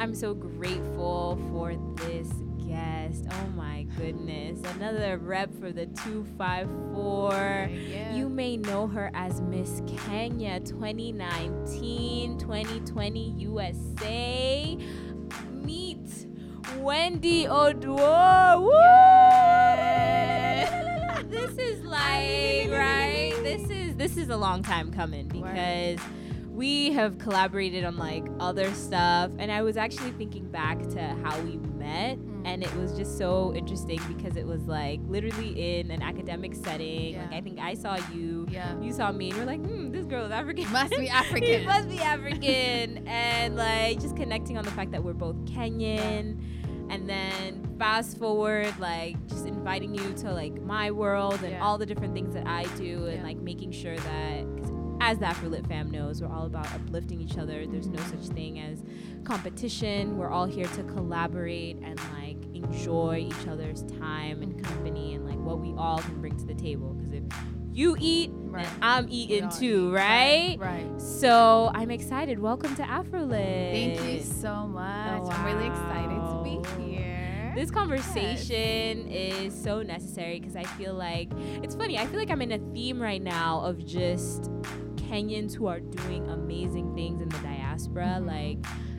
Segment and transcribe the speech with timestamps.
[0.00, 2.28] I'm so grateful for this
[2.66, 3.26] guest.
[3.30, 4.58] Oh my goodness.
[4.76, 7.68] Another rep for the 254.
[7.70, 8.14] Yeah.
[8.14, 14.78] You may know her as Miss Kenya 2019 2020 USA.
[15.52, 16.26] Meet
[16.78, 17.46] Wendy.
[17.46, 18.70] Woo!
[19.50, 21.22] Yeah.
[21.28, 23.34] This is like right.
[23.42, 25.98] This is this is a long time coming because
[26.50, 31.38] we have collaborated on like other stuff and I was actually thinking back to how
[31.40, 32.42] we met Mm.
[32.46, 37.16] and it was just so interesting because it was like literally in an academic setting.
[37.18, 38.78] Like I think I saw you, Yeah.
[38.80, 40.70] you saw me and you're like, hmm, this girl is African.
[40.72, 41.64] Must be African.
[41.64, 43.06] must be African.
[43.08, 46.40] and like just connecting on the fact that we're both Kenyan.
[46.90, 51.64] And then fast forward, like just inviting you to like my world and Yeah.
[51.64, 53.22] all the different things that I do, and Yeah.
[53.22, 54.44] like making sure that,
[55.00, 57.66] as the Afrolit fam knows, we're all about uplifting each other.
[57.66, 58.82] There's no such thing as
[59.24, 60.18] competition.
[60.18, 65.38] We're all here to collaborate and like enjoy each other's time and company and like
[65.38, 66.94] what we all can bring to the table.
[66.94, 67.22] Because if
[67.72, 68.64] you eat, Right.
[68.64, 69.94] then I'm eating too, eat.
[69.96, 70.56] right?
[70.60, 71.00] Right.
[71.00, 72.38] So I'm excited.
[72.38, 73.72] Welcome to Afrolit.
[73.96, 75.22] Thank you so much.
[75.32, 77.52] I'm really excited to be here.
[77.56, 81.30] This conversation is so necessary because I feel like
[81.62, 81.98] it's funny.
[81.98, 84.50] I feel like I'm in a theme right now of just
[85.10, 88.18] Kenyans who are doing amazing things in the diaspora.
[88.20, 88.26] Mhm.
[88.26, 88.58] Like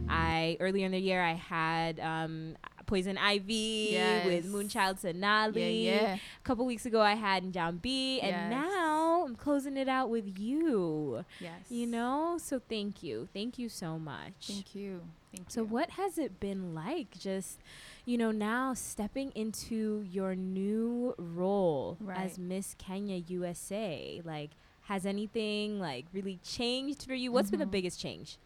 [0.09, 4.25] I earlier in the year I had um, Poison Ivy Yes.
[4.25, 5.85] with Moonchild Sonali.
[5.85, 6.13] yeah, yeah.
[6.15, 8.51] A couple weeks ago I had Njambi, and Yes.
[8.51, 11.23] now I'm closing it out with you.
[11.39, 11.61] Yes.
[11.69, 14.47] You know, so thank you, thank you so much.
[14.47, 15.01] Thank you.
[15.33, 15.67] Thank So, you.
[15.67, 17.59] what has it been like just,
[18.03, 24.21] you know, now stepping into your new role as Miss Kenya USA?
[24.25, 24.49] Like,
[24.91, 27.31] has anything like really changed for you?
[27.31, 27.71] What's been the Mhm.
[27.71, 28.37] biggest change?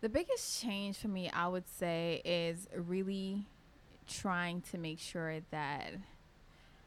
[0.00, 3.46] The biggest change for me, I would say, is really
[4.06, 5.92] trying to make sure that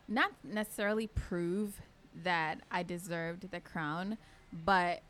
[0.08, 1.82] not necessarily prove
[2.24, 4.18] that I deserved the crown,
[4.66, 5.04] but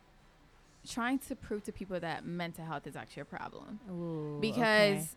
[0.86, 3.80] trying to prove to people that mental health is actually a problem.
[3.90, 5.16] Ooh, because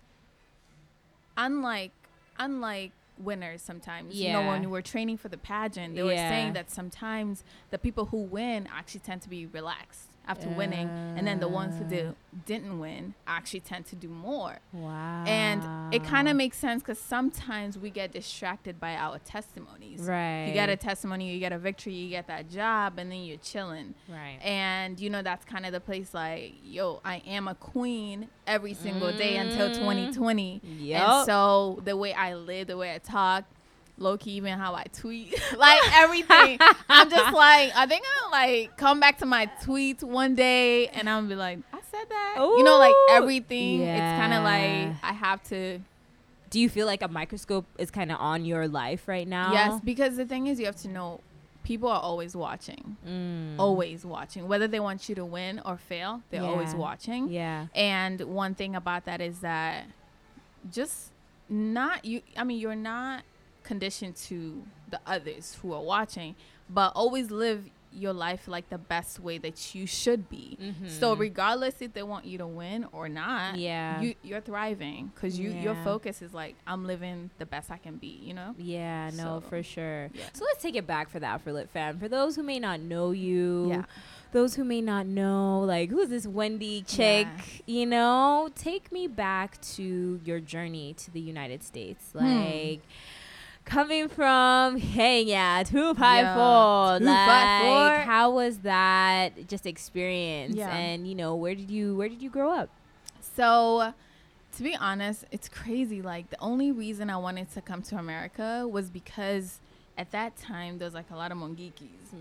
[1.37, 1.93] unlike
[2.39, 4.15] unlike winners sometimes.
[4.15, 7.79] You know when we were training for the pageant they were saying that sometimes the
[7.79, 11.85] people who win actually tend to be relaxed after winning and then the ones who
[11.85, 12.15] do,
[12.47, 15.25] didn't win actually tend to do more wow.
[15.27, 20.47] and it kind of makes sense because sometimes we get distracted by our testimonies right.
[20.47, 23.37] you get a testimony you get a victory you get that job and then you're
[23.39, 24.39] chilling right.
[24.43, 28.75] and you know that's kind of the place like yo i am a queen every
[28.75, 29.75] single day until Mm.
[29.75, 33.45] 2020 yeah so the way i live the way i talk
[34.03, 35.41] low-key even how i tweet.
[35.57, 36.59] Like everything.
[36.89, 41.09] I'm just like i think i'm like come back to my tweets one day and
[41.09, 42.35] i'm be like i said that.
[42.39, 43.07] You know like Ooh.
[43.11, 43.83] everything.
[43.83, 45.79] It's kind of like i have to
[46.51, 49.53] Do you feel like a microscope is kind of on your life right now?
[49.53, 51.21] yes because the thing is you have to know
[51.65, 52.97] people are always watching.
[53.07, 53.55] Mm.
[53.57, 54.49] always watching.
[54.49, 57.29] Whether they want you to win or fail they're always watching.
[57.31, 57.67] Yeah.
[57.75, 59.85] And one thing about that is that
[60.71, 61.11] just
[61.49, 63.23] not you I mean you're not
[63.65, 66.35] conditioned to the others who are watching,
[66.69, 70.57] but always live your life like the best way that you should be.
[70.89, 71.19] So Mhm.
[71.19, 74.01] regardless if they want you to win or not, Yeah.
[74.01, 77.97] you you're thriving cuz you your focus is like I'm living the best I can
[77.99, 78.55] be, you know?
[78.57, 80.09] Yeah, no, So, for sure.
[80.15, 80.25] yeah.
[80.33, 81.99] So let's take it back for the Afrolit fan.
[81.99, 83.85] For those who may not know you, Yeah.
[84.33, 87.27] those who may not know, like, who's this Wendy chick?
[87.67, 92.13] You know, take me back to your journey to the United States.
[92.13, 92.23] Hmm.
[93.65, 95.27] Coming from 254.
[95.27, 97.01] Yeah, 254.
[97.01, 100.57] Like, how was that just experience?
[100.57, 100.75] Yeah.
[100.75, 102.69] And, you know, where did you, where did you grow up?
[103.37, 103.95] So,
[104.57, 106.03] to be honest, it's crazy.
[106.03, 109.59] Like the only reason I wanted to come to America was because
[109.99, 112.13] at that time there was like a lot of Mungikis,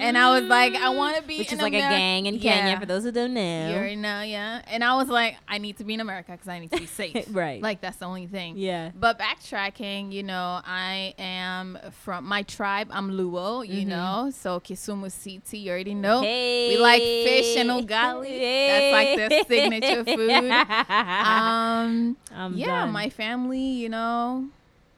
[0.00, 2.38] and I was like, I want to be Which in is like a gang in
[2.38, 2.78] Kenya, Yeah.
[2.78, 3.68] for those who don't know.
[3.70, 4.60] You already know, yeah.
[4.66, 6.86] And I was like, I need to be in America because I need to be
[7.02, 7.26] safe.
[7.30, 7.62] Right.
[7.62, 8.56] Like that's the only thing.
[8.58, 8.90] yeah.
[8.94, 12.88] But backtracking, you know, I am from my tribe.
[12.90, 13.88] I'm Luo, you Mhm.
[13.88, 16.20] know, so Kisumu City, you already know.
[16.22, 16.68] Hey.
[16.70, 18.38] We like fish and ugali.
[18.68, 20.28] That's like their signature food.
[21.28, 22.92] Um, I'm yeah, done.
[22.92, 24.48] my family, you know,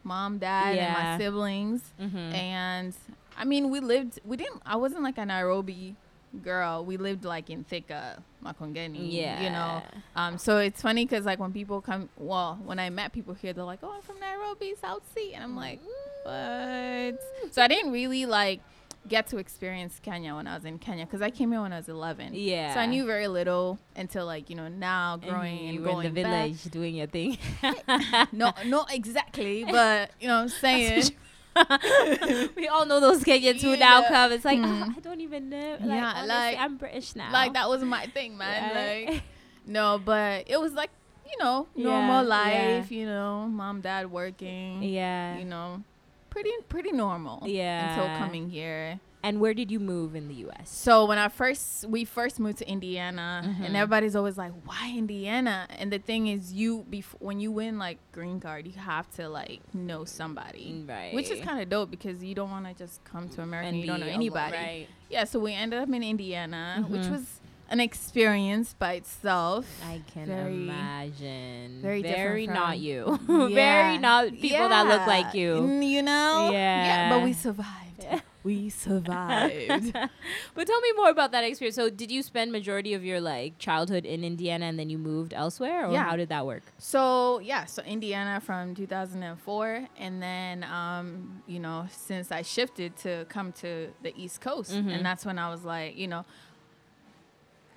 [0.05, 1.83] mom, dad, and my siblings.
[2.01, 2.35] Mhm.
[2.35, 2.95] And
[3.37, 5.97] I mean, we lived, we didn't, I wasn't like a Nairobi
[6.43, 6.85] girl.
[6.85, 9.43] We lived like in Thika, Makongeni, yeah.
[9.43, 9.83] you know.
[10.15, 13.53] Um, so it's funny because like when people come, well, when I met people here,
[13.53, 15.33] they're like, oh, I'm from Nairobi, South C.
[15.35, 15.81] And I'm like,
[16.23, 17.21] what?
[17.53, 18.61] So I didn't really like,
[19.09, 21.79] get to experience Kenya when I was in Kenya because I came here when I
[21.79, 22.35] was 11.
[22.35, 22.75] Yeah.
[22.75, 26.15] So I knew very little until like you know now growing and, were going in
[26.15, 26.33] the back.
[26.51, 27.39] village doing your thing.
[28.33, 31.11] No, not exactly, but you know what I'm saying.
[32.57, 34.33] we all know those Kenyans who You now come.
[34.33, 34.83] It's like Mm.
[34.89, 35.77] "Ah, I don't even know.
[35.81, 37.33] Like, Yeah, honestly, like- I'm British now.
[37.33, 38.75] like that was my thing, man.
[38.75, 39.09] Right?
[39.15, 39.23] Like
[39.67, 40.91] no, but it was like
[41.31, 42.29] you know normal yeah.
[42.29, 42.91] life.
[42.93, 44.83] You know, mom, dad working.
[44.83, 45.39] yeah.
[45.39, 45.83] You know,
[46.31, 47.43] pretty pretty normal.
[47.47, 47.91] Yeah.
[47.91, 49.01] Until coming here.
[49.23, 50.71] And where did you move in the U.S.?
[50.71, 53.67] So when I first we first moved to Indiana, Mhm.
[53.67, 57.79] and everybody's always like, "Why Indiana?" And the thing is, you bef- when you win
[57.79, 61.13] like green card, you have to like know somebody, Right.
[61.13, 63.75] which is kind of dope because you don't want to just come to America and,
[63.77, 64.57] and you don't know anybody.
[64.57, 64.87] Right.
[65.11, 67.11] Yeah, so we ended up in Indiana, which Mhm.
[67.11, 67.40] was
[67.71, 69.65] an experience by itself.
[69.87, 71.79] I can Very- imagine.
[71.83, 73.19] very different very not you.
[73.29, 73.49] Yeah.
[73.55, 75.67] very not people that look like you.
[75.81, 76.51] You know?
[76.53, 78.05] Yeah, but we survived.
[78.43, 79.93] we survived.
[80.55, 81.77] but tell me more about that experience.
[81.77, 85.33] So, did you spend majority of your like childhood in Indiana and then you moved
[85.33, 86.05] elsewhere, or Yeah.
[86.05, 86.63] how did that work?
[86.79, 93.27] So yeah, so Indiana from 2004, and then um, you know since I shifted to
[93.29, 94.91] come to the East Coast, Mhm.
[94.95, 96.25] and that's when I was like, you know,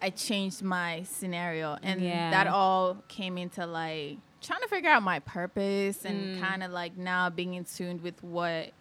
[0.04, 2.30] I changed my scenario, and Yeah.
[2.32, 6.40] that all came into like trying to figure out my purpose and Mm.
[6.42, 8.72] kind of like now being in tune with what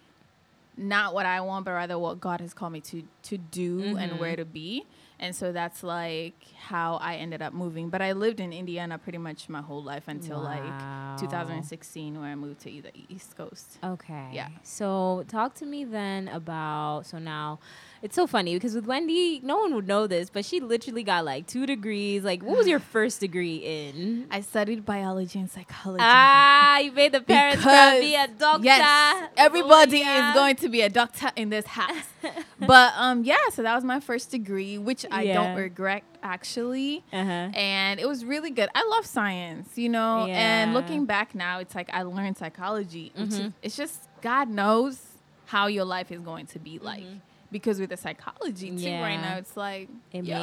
[0.76, 4.02] not what I want, but rather what God has called me to to do Mhm.
[4.02, 4.84] and where to be.
[5.20, 7.90] And so that's like how I ended up moving.
[7.90, 10.44] But I lived in Indiana pretty much my whole life until Wow.
[10.54, 13.78] like 2016, where I moved to the East Coast.
[13.84, 14.30] Okay.
[14.32, 14.48] Yeah.
[14.62, 17.60] So talk to me then about so now
[18.02, 21.24] it's so funny because with Wendy, no one would know this, but she literally got
[21.24, 22.24] like two degrees.
[22.24, 24.26] Like, what was your first degree in?
[24.30, 26.02] I studied biology and psychology.
[26.04, 28.64] Ah, you made the parents gonna be a doctor.
[28.64, 30.30] Yes, everybody Yeah.
[30.30, 32.06] is going to be a doctor in this house.
[32.58, 35.34] but um, yeah, so that was my first degree, which I Yeah.
[35.34, 37.02] don't regret actually.
[37.12, 37.30] Uh-huh.
[37.54, 38.68] and it was really good.
[38.74, 40.26] I love science, you know.
[40.26, 40.34] Yeah.
[40.62, 43.12] And looking back now, it's like I learned psychology.
[43.16, 45.00] Which is, it's just God knows
[45.46, 47.02] how your life is going to be like.
[47.04, 47.20] Mhm.
[47.52, 50.34] Because with the psychology too, right now it's like, It yo,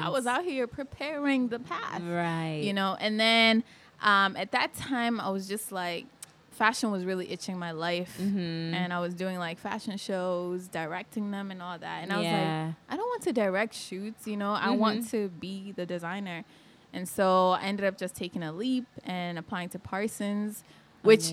[0.00, 2.60] I was out here preparing the path, Right.
[2.62, 2.96] you know.
[3.00, 3.64] And then
[4.00, 6.06] um, at that time, I was just like,
[6.52, 8.72] fashion was really itching my life, Mm-hmm.
[8.74, 12.02] and I was doing like fashion shows, directing them, and all that.
[12.04, 12.76] And I was like.
[12.88, 14.52] I don't want to direct shoots, you know.
[14.52, 14.78] I Mhm.
[14.78, 16.44] want to be the designer.
[16.92, 20.62] And so I ended up just taking a leap and applying to Parsons,
[21.02, 21.32] which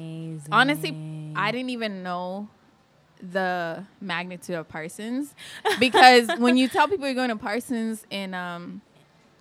[0.51, 0.97] honestly,
[1.35, 2.49] I didn't even know
[3.21, 5.33] the magnitude of Parsons
[5.79, 8.81] because when you tell people you're going to Parsons in um,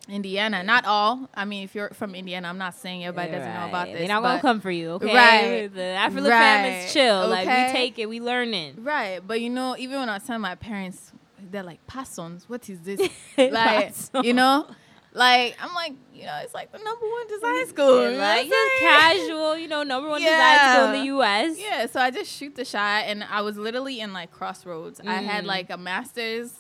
[0.09, 1.29] Indiana, not all.
[1.35, 3.99] I mean, if you're from Indiana, I'm not saying everybody doesn't know about this.
[3.99, 5.63] They're not gonna come for you, okay?
[5.63, 5.75] Right.
[5.75, 6.91] The Afro fam is Right.
[6.93, 7.29] chill.
[7.29, 8.75] Like we take it, we learn it.
[8.79, 11.13] Right, but you know, even when I was telling my parents,
[11.51, 13.01] they're like, "Parsons, what is this?"
[13.39, 14.67] like, you know,
[15.15, 18.11] like I'm like, you know, it's like the number one design school.
[18.11, 21.59] know like just casual, you know, number one design school in the U.S.
[21.59, 25.01] Yeah, so I just shoot the shot, and I was literally in like crossroads.
[25.07, 25.49] I had Mm.
[25.49, 26.53] like a master's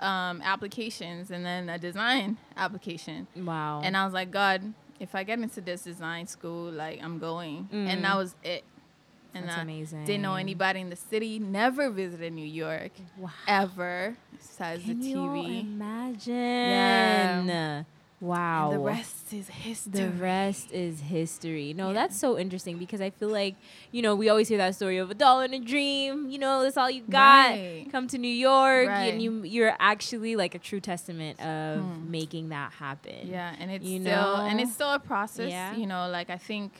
[0.00, 3.80] um, applications and then a design application, Wow.
[3.84, 7.68] and I was like, God, if I get into this design school, like I'm going,
[7.72, 7.88] Mm.
[7.88, 8.64] and that was it.
[9.34, 10.04] And That's I amazing.
[10.04, 11.38] didn't know anybody in the city.
[11.40, 13.30] Never visited New York Wow.
[13.48, 15.60] ever, besides Can the you TV.
[16.54, 17.84] imagine?
[18.20, 18.70] Wow.
[18.70, 19.92] And the rest is history.
[20.00, 21.74] The rest is history.
[21.74, 21.94] No, Yeah.
[21.94, 23.56] that's so interesting because I feel like,
[23.90, 26.30] you know, we always hear that story of a dollar and a dream.
[26.30, 27.50] You know, that's all you got.
[27.50, 27.86] Right.
[27.92, 29.12] Come to New York, Right.
[29.12, 32.10] and you you're actually like a true testament of Hmm.
[32.10, 33.26] making that happen.
[33.28, 35.50] Yeah, and it's You still and it's still a process.
[35.50, 35.74] Yeah.
[35.76, 36.72] You know, like I think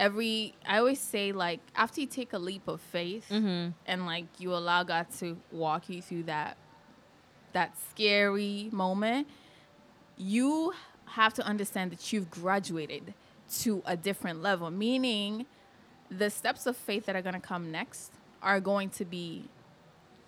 [0.00, 3.70] every I always say like after you take a leap of faith Mm-hmm.
[3.86, 6.56] and like you allow God to walk you through that
[7.52, 9.26] that scary moment,
[10.16, 10.72] you
[11.06, 13.12] have to understand that you've graduated
[13.60, 14.70] to a different level.
[14.70, 15.46] Meaning
[16.10, 19.44] the steps of faith that are gonna come next are going to be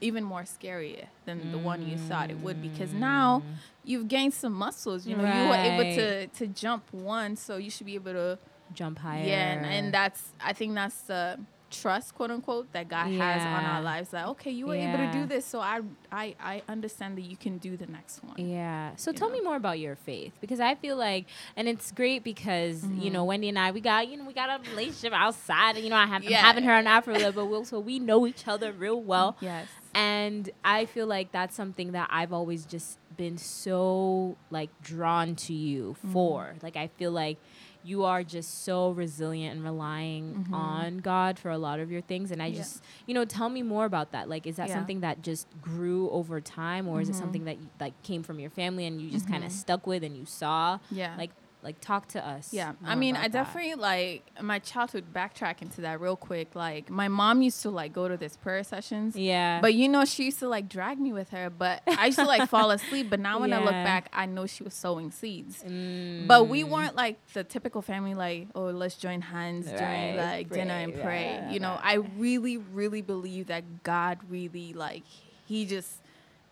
[0.00, 3.42] even more scarier than the one you thought it would because now
[3.84, 5.06] you've gained some muscles.
[5.06, 8.38] You know, you were able to to jump one, so you should be able to
[8.74, 9.24] Jump higher.
[9.24, 11.38] yeah, and, and that's I think that's the
[11.70, 14.10] trust, quote unquote, that God has on our lives.
[14.10, 17.36] That okay, you were able to do this, so I I I understand that you
[17.36, 18.34] can do the next one.
[18.36, 18.94] Yeah.
[18.96, 19.34] So you tell know?
[19.36, 21.24] me more about your faith because I feel like,
[21.56, 24.50] and it's great because you know Wendy and I we got you know we got
[24.50, 25.76] a relationship outside.
[25.76, 26.38] And you know I have Yeah.
[26.40, 29.36] I'm having her on Afrolit, but we so we know each other real well.
[29.52, 29.66] Yes.
[29.94, 35.52] And I feel like that's something that I've always just been so like drawn to
[35.52, 36.12] you Mm-hmm.
[36.12, 36.54] for.
[36.62, 37.38] Like I feel like
[37.84, 40.54] you are just so resilient and relying Mhm.
[40.54, 42.30] on God for a lot of your things.
[42.30, 42.58] And I Yeah.
[42.58, 44.28] just, you know, tell me more about that.
[44.28, 44.74] Like, is that Yeah.
[44.74, 47.18] something that just grew over time, or is it Mhm.
[47.18, 49.46] something that you, like came from your family and you just kind Mhm.
[49.46, 50.78] of stuck with and you saw?
[50.90, 51.14] Yeah.
[51.16, 52.52] Like, like talk to us.
[52.52, 53.32] Yeah, I mean, I that.
[53.32, 55.04] definitely like my childhood.
[55.14, 56.54] Backtrack into that real quick.
[56.54, 59.14] Like my mom used to like go to this prayer sessions.
[59.16, 59.60] Yeah.
[59.60, 61.50] But you know, she used to like drag me with her.
[61.50, 63.10] But I used to like fall asleep.
[63.10, 65.62] But now when I look back, I know she was sowing seeds.
[65.62, 66.26] Mm.
[66.26, 70.50] But we weren't like the typical family, like, oh, let's join hands Right, during like
[70.50, 71.24] dinner and pray, pray.
[71.24, 71.80] yeah, you know, right.
[71.82, 75.02] I really, really believe that God really like
[75.46, 75.98] He just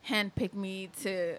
[0.09, 1.37] handpicked me to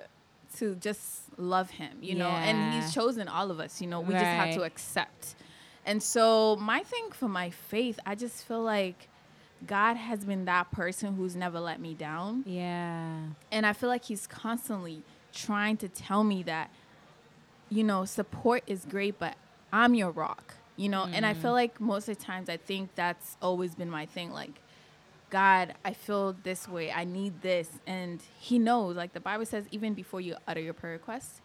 [0.58, 3.82] to just love Him, you know, and He's chosen all of us.
[3.82, 5.36] You know, we just have to accept.
[5.86, 9.08] And so my thing for my faith, I just feel like
[9.66, 12.44] God has been that person who's never let me down.
[12.46, 13.18] Yeah.
[13.52, 15.04] And I feel like he's constantly
[15.34, 16.72] trying to tell me that,
[17.70, 19.36] you know, support is great, but
[19.72, 21.08] I'm your rock, you know?
[21.12, 21.56] And I feel mm.
[21.56, 24.32] like most of the times I think that's always been my thing.
[24.32, 24.62] Like,
[25.32, 26.92] God, I feel this way.
[26.92, 27.70] I need this.
[27.88, 28.96] And he knows.
[28.96, 31.42] Like the Bible says, even before you utter your prayer request,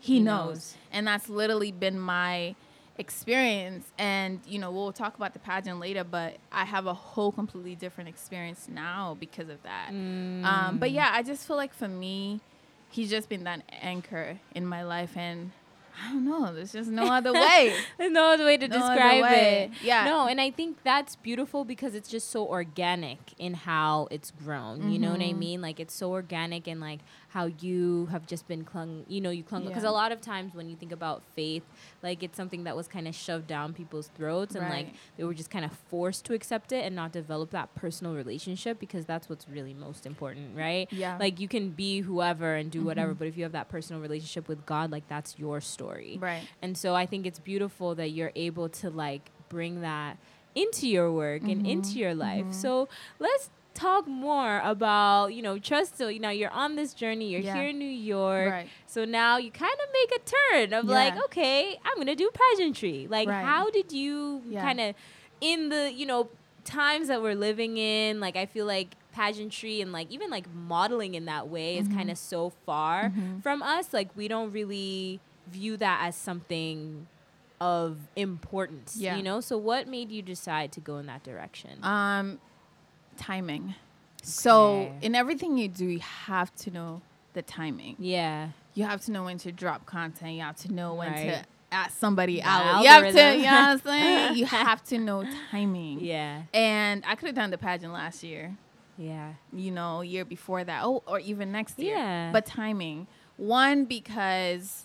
[0.00, 0.48] he, He knows.
[0.48, 0.74] knows.
[0.92, 2.54] And that's literally been my
[2.98, 3.86] experience.
[3.96, 7.74] And, you know, we'll talk about the pageant later, but I have a whole completely
[7.76, 9.88] different experience now because of that.
[9.90, 10.80] Um, Mm.
[10.80, 12.40] but yeah, I just feel like for me,
[12.90, 15.16] he's just been that anchor in my life.
[15.16, 15.52] And
[16.00, 17.74] I don't know, there's just no other way.
[17.98, 19.70] There's no other way to No describe way.
[19.72, 19.82] it.
[19.82, 20.04] Yeah.
[20.04, 24.90] No, and I think that's beautiful because it's just so organic in how it's grown.
[24.90, 25.38] You know what I Mhm.
[25.38, 25.60] mean?
[25.62, 29.42] Like it's so organic and like how you have just been clung, you know, you
[29.42, 29.90] clung because Yeah.
[29.90, 31.62] a lot of times when you think about faith,
[32.02, 35.34] like it's something that was kind of shoved down people's throats and like they were
[35.34, 39.28] just kind of forced to accept it and not develop that personal relationship because that's
[39.28, 40.88] what's really most important, right?
[40.90, 41.18] Yeah.
[41.18, 43.18] Like you can be whoever and do whatever, Mhm.
[43.18, 46.16] but if you have that personal relationship with God, like that's your story.
[46.20, 46.46] right.
[46.62, 50.16] And so I think it's beautiful that you're able to like bring that
[50.54, 52.46] into your work and into Mhm, your life.
[52.46, 52.54] mhm.
[52.54, 55.96] So let's talk more about, you know, trust.
[55.96, 57.54] So, you know, you're on this journey, you're Yeah.
[57.54, 57.84] here in New
[58.16, 58.50] York.
[58.50, 58.68] Right.
[58.86, 62.28] So now you kind of make a turn of like, okay, I'm going to do
[62.32, 63.06] pageantry.
[63.08, 63.44] Like, Right.
[63.44, 64.62] how did you Yeah.
[64.62, 64.94] kind of,
[65.40, 66.28] in the, you know,
[66.64, 71.14] times that we're living in, like, I feel like pageantry and like even like modeling
[71.14, 71.94] in that way is Mhm.
[71.96, 73.42] kind of so far Mhm.
[73.42, 73.92] from us.
[73.92, 77.06] Like, we don't really view that as something
[77.60, 79.16] of importance, Yeah.
[79.16, 79.40] you know?
[79.40, 81.78] So, what made you decide to go in that direction?
[81.82, 82.38] Um,
[83.18, 83.74] timing.
[84.22, 87.02] So in everything you do, you have to know
[87.34, 87.96] the timing.
[87.98, 88.48] yeah.
[88.74, 90.34] You have to know when to drop content.
[90.34, 91.30] You have to know when Right.
[91.30, 92.82] to ask somebody The out.
[92.82, 94.36] You have to, you know what I'm saying?
[94.36, 95.98] you have to know timing.
[96.00, 96.42] Yeah.
[96.54, 98.56] And I could have done the pageant last year,
[98.96, 99.32] Yeah.
[99.52, 101.96] you know, year before that, oh, or even next year.
[101.96, 102.30] Yeah.
[102.32, 103.08] But timing.
[103.36, 104.84] One, because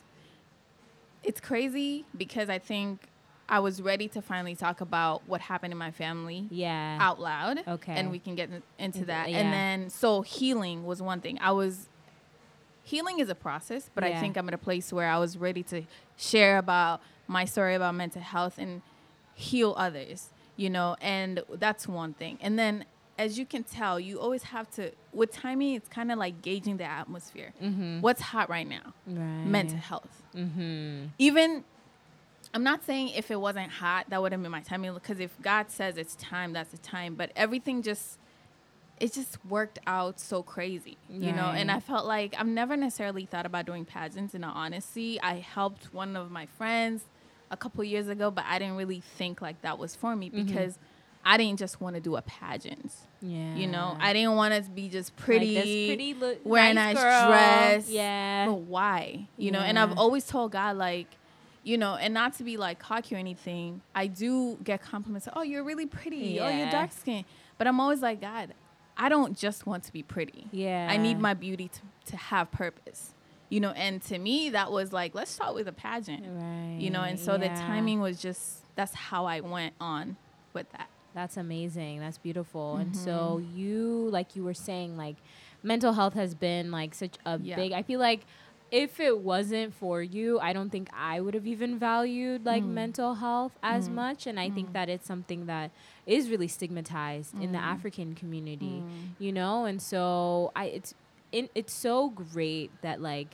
[1.24, 3.08] it's crazy because I think
[3.50, 6.98] I was ready to finally talk about what happened in my family Yeah.
[7.02, 7.60] out loud.
[7.68, 7.94] Okay.
[7.94, 9.30] And we can get in- into that.
[9.30, 9.40] yeah.
[9.40, 11.38] And then, so healing was one thing.
[11.42, 11.90] I was,
[12.84, 15.64] healing is a process, but I think I'm at a place where I was ready
[15.64, 15.84] to
[16.18, 18.82] share about my story about mental health and
[19.36, 22.38] heal others, you know, and that's one thing.
[22.42, 22.86] And then,
[23.18, 26.78] as you can tell, you always have to, with timing, it's kind of like gauging
[26.78, 27.54] the atmosphere.
[27.62, 28.02] Mm-hmm.
[28.02, 28.94] What's hot right now?
[29.06, 29.46] Right.
[29.46, 30.24] Mental health.
[30.36, 31.06] Mm-hmm.
[31.20, 31.64] Even,
[32.54, 35.72] I'm not saying if it wasn't hot, that wouldn't be my timing, because if God
[35.72, 37.16] says it's time, that's the time.
[37.16, 38.20] But everything just,
[39.00, 41.48] it just worked out so crazy, you know.
[41.48, 44.36] And I felt like I've never necessarily thought about doing pageants.
[44.36, 47.04] In all honesty, I helped one of my friends
[47.50, 50.46] a couple years ago, but I didn't really think like that was for me Mhm.
[50.46, 50.78] because
[51.26, 52.92] I didn't just want to do a pageant.
[53.22, 53.56] Yeah.
[53.56, 56.96] You know, I didn't want to be just Like pretty, this pretty look, wearing nice
[56.96, 57.90] nice dress.
[57.90, 58.46] Yeah.
[58.48, 59.28] but why?
[59.38, 61.08] You know, and I've always told God like,
[61.64, 63.82] you know, and not to be like cocky or anything.
[63.96, 65.28] I do get compliments.
[65.34, 66.40] Oh, you're really pretty.
[66.40, 67.26] Oh, you're dark skin.
[67.58, 68.54] But I'm always like, God,
[68.98, 70.48] I don't just want to be pretty.
[70.52, 70.88] Yeah.
[70.90, 71.80] I need my beauty to,
[72.12, 73.14] to have purpose.
[73.50, 76.26] You know, and to me that was like, let's start with a pageant.
[76.28, 76.78] Right.
[76.80, 80.18] You know, and so the timing was just that's how I went on
[80.54, 80.90] with that.
[81.14, 82.00] That's amazing.
[82.00, 82.78] That's beautiful.
[82.78, 83.04] And Mm-hmm.
[83.06, 85.18] so you, like you were saying, like
[85.62, 87.56] mental health has been like such a Yeah.
[87.56, 87.72] big.
[87.72, 88.22] I feel like
[88.74, 92.74] if it wasn't for you, I don't think I would have even valued like Mm.
[92.74, 93.94] mental health as Mhm.
[93.94, 94.26] much.
[94.26, 94.74] And I think Mm.
[94.74, 95.70] that it's something that
[96.08, 97.72] is really stigmatized in the Mm.
[97.76, 98.82] African community.
[98.82, 99.16] Mm.
[99.20, 100.92] you know and so i it's
[101.32, 103.32] in, it's so great that like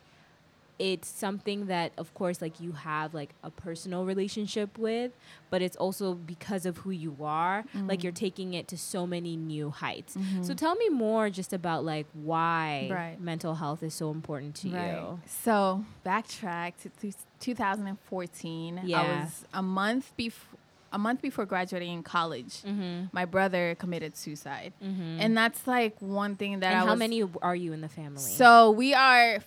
[0.79, 5.11] it's something that of course like you have like a personal relationship with
[5.49, 9.35] but it's also because of who you are like you're taking it to so many
[9.35, 13.19] new heights so tell me more just about like why Right.
[13.19, 18.79] mental health is so important to you So backtrack to th- 2014.
[18.79, 19.23] I Yeah.
[19.23, 20.57] was a month before
[20.91, 22.63] a month before graduating college.
[22.63, 23.05] mm-hmm.
[23.11, 25.17] My brother committed suicide, Mm-hmm.
[25.21, 26.99] and that's like one thing that and I how was.
[26.99, 29.37] many are you in the family So we are.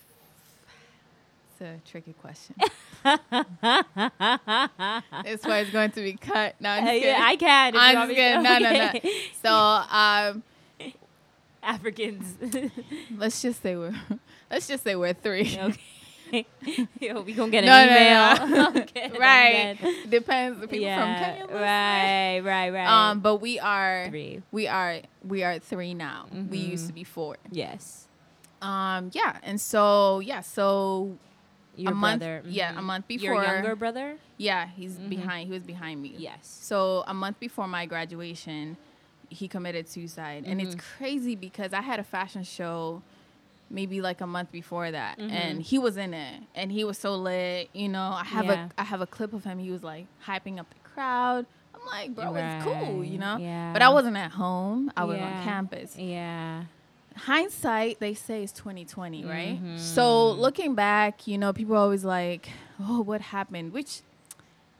[1.62, 2.56] It's a tricky question.
[5.24, 6.56] this one is going to be cut.
[6.60, 7.20] No, I'm Uh, just yeah.
[7.24, 7.68] I can.
[7.68, 8.42] if you I'm just kidding.
[8.42, 8.90] No, no, no.
[9.42, 10.42] So um,
[11.62, 12.36] Africans.
[13.16, 13.94] let's just say we're
[14.50, 15.56] let's just say we're three.
[15.60, 16.46] okay.
[16.98, 18.72] Yo, we gonna get an No, no, email.
[18.74, 18.80] no.
[18.82, 19.78] Okay, I'm right.
[20.10, 20.60] Depends.
[20.60, 21.46] The people from Yeah, Kenya.
[21.54, 23.10] Right, right, right.
[23.10, 24.42] Um, but we are three.
[24.50, 26.26] we are we are three now.
[26.32, 26.68] We Mhm.
[26.70, 27.36] used to be four.
[27.52, 28.08] Yes.
[28.62, 31.18] Um, yeah, and so yeah, so
[31.76, 32.42] Your a month, brother.
[32.46, 32.84] yeah, a mhm.
[32.84, 33.34] month before.
[33.34, 34.16] Your younger brother.
[34.36, 35.08] Yeah, he's Mhm.
[35.08, 35.46] behind.
[35.48, 36.14] He was behind me.
[36.18, 36.40] Yes.
[36.62, 38.76] So a month before my graduation,
[39.30, 40.80] he committed suicide, and it's Mhm.
[40.98, 43.02] crazy because I had a fashion show.
[43.70, 45.30] Maybe like a month before that, Mhm.
[45.30, 47.70] and he was in it, and he was so lit.
[47.72, 48.68] You know, I have Yeah.
[48.76, 49.58] a I have a clip of him.
[49.58, 51.46] He was like hyping up the crowd.
[51.74, 53.38] I'm like, bro, it's cool, you know.
[53.38, 53.72] Yeah.
[53.72, 54.92] But I wasn't at home.
[54.94, 55.38] I was Yeah.
[55.38, 55.96] on campus.
[55.96, 56.64] Yeah.
[57.16, 59.78] Hindsight they say is 2020 right Mhm.
[59.78, 62.48] so looking back you know people are always like
[62.80, 64.02] oh what happened which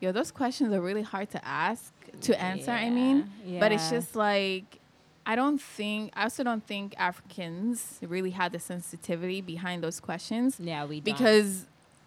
[0.01, 3.89] yo those questions are really hard to ask to answer i mean Yeah, but it's
[3.91, 4.79] just like
[5.27, 10.59] i don't think i also don't think africans really have the sensitivity behind those questions
[10.61, 11.05] yeah we don't.
[11.17, 11.67] because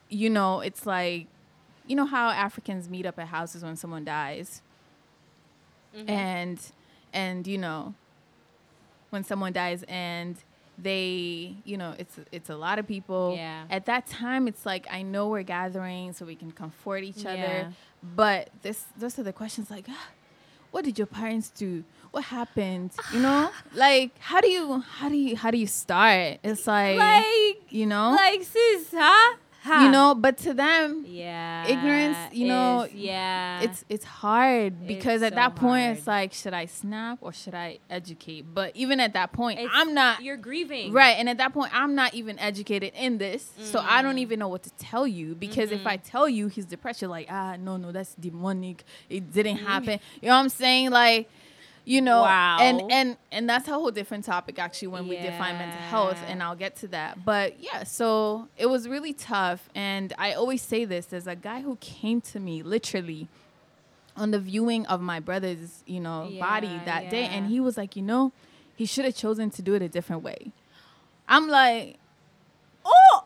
[0.09, 1.27] you know it's like
[1.87, 4.61] you know how africans meet up at houses when someone dies
[5.95, 6.09] Mhm.
[6.09, 6.59] and
[7.13, 7.93] and you know
[9.09, 10.35] when someone dies and
[10.77, 13.33] they you know it's it's a lot of people.
[13.37, 13.63] Yeah.
[13.69, 17.31] at that time it's like i know we're gathering so we can comfort each Yeah.
[17.33, 17.73] other.
[18.03, 20.07] But this those are the questions like ah,
[20.71, 21.83] what did your parents do?
[22.11, 22.91] What happened?
[23.13, 23.49] You know?
[23.73, 26.39] Like how do you how do you how do you start?
[26.43, 28.11] It's like, like you know?
[28.11, 29.37] like sis, huh?
[29.65, 29.81] Huh.
[29.85, 31.65] you know but to them Yeah.
[31.67, 33.61] ignorance, you know, is- yeah.
[33.61, 35.97] it's it's hard because It's at so that point hard.
[35.97, 38.43] it's like should I snap or should I educate?
[38.53, 40.93] But even at that point, It's- I'm not You're grieving.
[40.93, 44.25] right, and at that point, I'm not even educated in this, so I don't Mm.
[44.25, 45.87] even know what to tell you because if Mm-hmm.
[45.87, 49.65] I tell you he's depressed, you're like ah no no that's demonic, it didn't Mm.
[49.65, 49.99] happen.
[50.21, 50.91] You know what I'm saying?
[50.91, 51.27] Like.
[51.87, 52.57] You know, Wow.
[52.61, 56.41] and and and that's a whole different topic actually when we define mental health, and
[56.41, 57.23] I'll get to that.
[57.23, 61.61] But yeah, so it was really tough, and I always say this: there's a guy
[61.61, 63.27] who came to me literally
[64.17, 67.77] on the viewing of my brother's, you know, body Yeah, that day, and he was
[67.77, 68.31] like, you know,
[68.75, 70.53] he should have chosen to do it a different way.
[71.27, 71.97] I'm like,
[72.85, 73.24] Oh,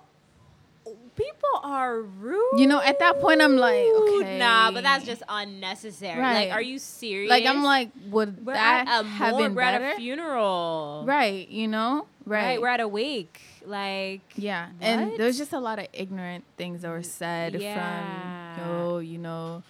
[1.20, 2.60] people are rude.
[2.60, 4.40] You know, at that point, I'm like, okay.
[4.40, 6.20] Nah, but that's just unnecessary.
[6.20, 6.48] Right.
[6.50, 7.30] Like, are you serious?
[7.30, 9.94] like I'm like, would we're that at a have mor- been we're at better?
[9.96, 11.04] a funeral.
[11.06, 12.60] right, you know, right.
[12.62, 13.42] We're at a wake.
[13.66, 18.56] Like, Yeah, and there's just a lot of ignorant things that were said Yeah.
[18.56, 19.62] from, oh, you know,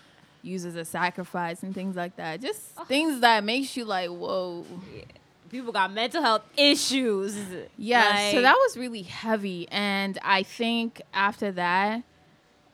[0.42, 2.40] use as a sacrifice and things like that.
[2.40, 2.88] Just Ugh.
[2.88, 4.64] things that makes you like, whoa.
[5.50, 7.36] People got mental health issues.
[7.78, 9.68] Yeah, so that was really heavy.
[9.72, 12.04] And I think after that,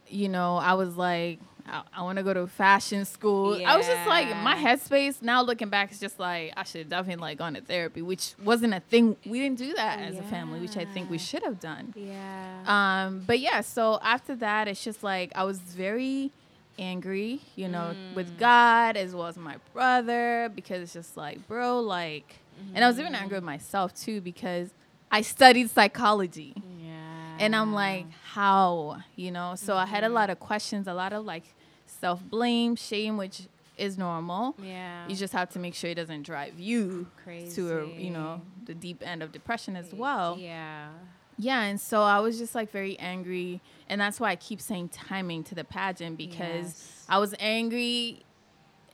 [0.07, 3.59] you know, I was like, I, I want to go to fashion school.
[3.65, 4.75] I was just like, my Yeah.
[4.75, 8.01] headspace now looking back is just like, I should have definitely like gone to therapy,
[8.03, 9.17] which wasn't a thing.
[9.25, 11.93] We didn't do that as a family, which I think we should have done.
[11.97, 13.05] Yeah.
[13.07, 16.31] Um, but yeah, so after that, it's just like I was very
[16.77, 18.37] angry, you know, with Mm.
[18.37, 22.35] God as well as my brother because it's just like, bro, like,
[22.73, 23.21] and I was even Mm-hmm.
[23.23, 24.69] angry with myself too because
[25.11, 26.53] I studied psychology.
[26.81, 27.37] yeah.
[27.39, 28.97] And I'm like, how?
[29.15, 30.13] You know, so I had a Mhm.
[30.13, 31.43] lot of questions, a lot of like
[31.85, 33.43] self blame, shame, which
[33.77, 34.55] is normal.
[34.61, 35.05] yeah.
[35.07, 37.55] You just have to make sure it doesn't drive you crazy.
[37.61, 40.37] to a, you know, the deep end of depression as well.
[40.39, 40.89] Yeah.
[41.37, 44.89] Yeah, and so I was just like very angry, and that's why I keep saying
[44.89, 47.05] timing to the pageant because Yes.
[47.09, 48.23] I was angry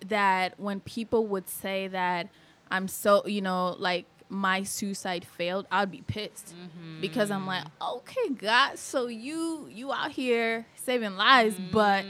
[0.08, 2.30] that when people would say that
[2.72, 6.56] I'm so, you know, like my suicide failed, I'd be pissed
[7.02, 7.96] because I'm like, Mm.
[7.98, 12.06] okay, God, so you you out here saving lives, but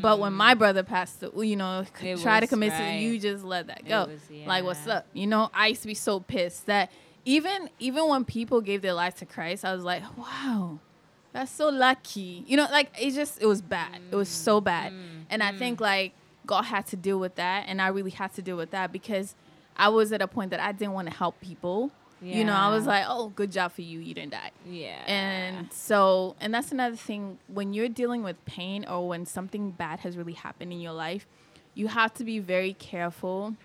[0.00, 2.78] but when my brother passed, the, you know, It try to commit right.
[2.78, 4.06] suicide, you just let that go.
[4.06, 5.06] was- Like, what's up?
[5.12, 6.90] You know, I used to be so pissed that
[7.24, 10.78] even even when people gave their lives to Christ, I was like, wow,
[11.32, 12.44] that's so lucky.
[12.46, 14.00] You know, like it just it was bad.
[14.12, 15.24] It was so bad, Mm.
[15.30, 16.12] and I think like
[16.46, 19.34] God had to deal with that, and I really had to deal with that because
[19.76, 21.90] I was at a point that I didn't want to help people.
[22.22, 23.98] You know, I was like, oh, good job for you.
[23.98, 24.50] You didn't die.
[24.66, 25.02] Yeah.
[25.06, 30.00] And so, and that's another thing when you're dealing with pain or when something bad
[30.00, 31.26] has really happened in your life,
[31.74, 33.56] you have to be very careful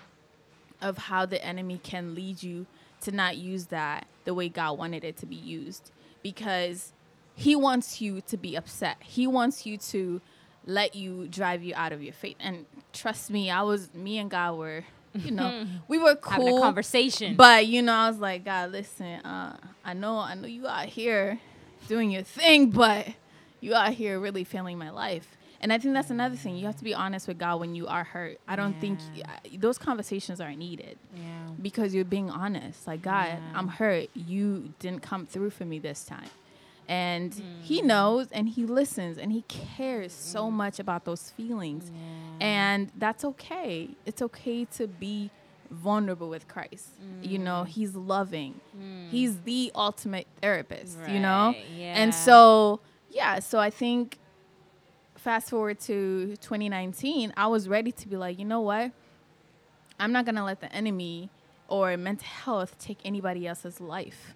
[0.81, 2.65] of how the enemy can lead you
[3.01, 5.91] to not use that the way God wanted it to be used
[6.21, 6.91] because
[7.35, 8.97] he wants you to be upset.
[8.99, 10.19] He wants you to
[10.65, 12.35] let you drive you out of your faith.
[12.39, 14.83] And trust me, I was me and God were,
[15.25, 16.31] you know, we were cool.
[16.31, 17.35] having a conversation.
[17.35, 20.85] But you know, I was like, God, listen, uh, I know, I know you out
[20.87, 21.39] here
[21.87, 23.07] doing your thing, but
[23.61, 25.27] you out here really failing my life.
[25.61, 26.55] And I think that's another thing.
[26.55, 28.39] You have to be honest with God when you are hurt.
[28.47, 29.25] I don't think Yeah.
[29.29, 31.47] uh, those conversations are needed yeah.
[31.61, 32.87] because you're being honest.
[32.87, 33.39] Like, God, Yeah.
[33.53, 34.07] I'm hurt.
[34.15, 36.29] You didn't come through for me this time.
[36.89, 37.61] And Mm.
[37.61, 41.91] he knows and he listens and he cares so much about those feelings.
[42.41, 43.91] And that's okay.
[44.05, 45.29] It's okay to be
[45.69, 46.87] vulnerable with Christ.
[47.21, 47.67] You know, Mm.
[47.67, 48.59] he's loving.
[49.11, 51.55] He's the ultimate therapist, you know?
[51.77, 51.93] Yeah.
[52.01, 52.79] And so,
[53.11, 54.17] yeah, so I think
[55.15, 58.91] fast forward to 2019, I was ready to be like, you know what?
[59.99, 61.29] I'm not going to let the enemy
[61.67, 64.33] or mental health take anybody else's life.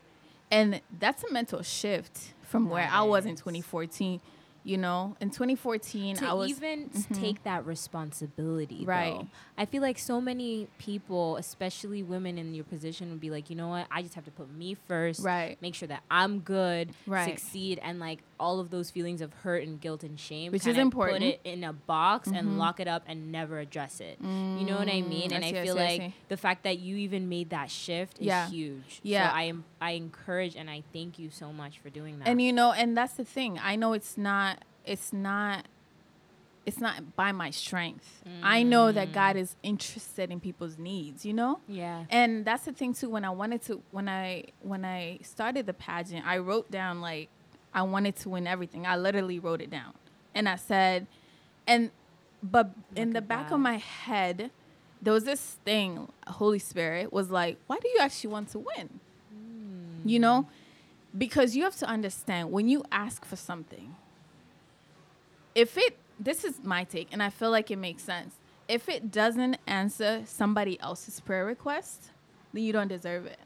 [0.52, 4.22] And that's a mental shift from where I was in 2014.
[4.65, 7.19] You know, in 2014, to I was even Mhm.
[7.19, 9.13] take that responsibility Right.
[9.13, 9.28] though.
[9.58, 13.56] i feel like so many people especially women in your position would be like you
[13.56, 16.89] know what i just have to put me first right, make sure that i'm good
[17.06, 17.38] Right.
[17.39, 20.78] succeed and like all of those feelings of hurt and guilt and shame Which is
[20.78, 21.19] important.
[21.19, 22.38] put it in a box Mhm.
[22.38, 25.45] and lock it up and never address it you know what i mean Mm, and
[25.45, 26.13] I i, see, I feel see, I like see.
[26.30, 28.49] the fact that you even made that shift is Yeah.
[28.49, 29.30] huge Yeah.
[29.30, 32.41] so i am i encourage and i thank you so much for doing that And
[32.41, 33.60] you know, and that's the thing.
[33.62, 34.53] I know it's not
[34.86, 35.65] it's not
[36.65, 38.24] it's not by my strength.
[38.41, 39.13] I know that Mm.
[39.13, 41.60] God is interested in people's needs, you know?
[41.67, 45.65] yeah And that's the thing too when I wanted to when I when I started
[45.65, 47.28] the pageant, I wrote down like
[47.74, 48.86] I wanted to win everything.
[48.86, 49.93] I literally wrote it down.
[50.34, 51.08] And I said
[51.67, 51.91] and
[52.41, 53.56] but in the back that.
[53.56, 54.52] of my head
[55.02, 59.02] there was this thing, Holy Spirit was like, why do you actually want to win?
[60.06, 60.48] You know?
[61.17, 63.96] Because you have to understand when you ask for something,
[65.56, 68.36] if it, this is my take, and I feel like it makes sense.
[68.68, 72.12] If it doesn't answer somebody else's prayer request,
[72.54, 73.39] then you don't deserve it.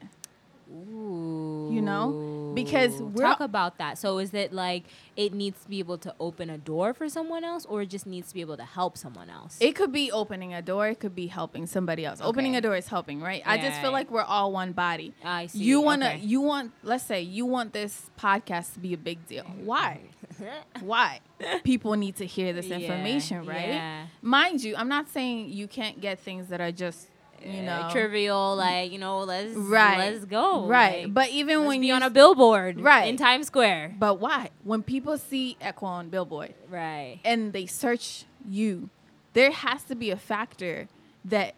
[0.70, 1.70] Ooh.
[1.72, 2.52] You know?
[2.54, 3.98] Because we're- talk about that.
[3.98, 4.84] So is it like
[5.16, 8.06] it needs to be able to open a door for someone else, or it just
[8.06, 9.58] needs to be able to help someone else?
[9.60, 12.20] It could be opening a door, it could be helping somebody else.
[12.22, 13.40] Opening a door is helping, right?
[13.40, 13.50] Yeah.
[13.52, 15.14] I just feel like we're all one body.
[15.24, 15.58] I see.
[15.60, 16.18] You want to Okay.
[16.20, 19.44] you want let's say you want this podcast to be a big deal.
[19.64, 20.00] Why?
[20.80, 21.20] Why?
[21.64, 23.68] People need to hear this Yeah, information, right?
[23.68, 24.06] yeah.
[24.22, 27.08] Mind you, I'm not saying you can't get things that are just,
[27.44, 29.98] you know, trivial, like you know, let's right.
[30.12, 31.04] let's go, Right.
[31.04, 33.08] like, but even when you're on a billboard, Right.
[33.08, 34.50] in Times Square, but why?
[34.64, 37.20] When people see Echo on Billboard right?
[37.24, 38.90] and they search you,
[39.32, 40.88] there has to be a factor
[41.24, 41.54] that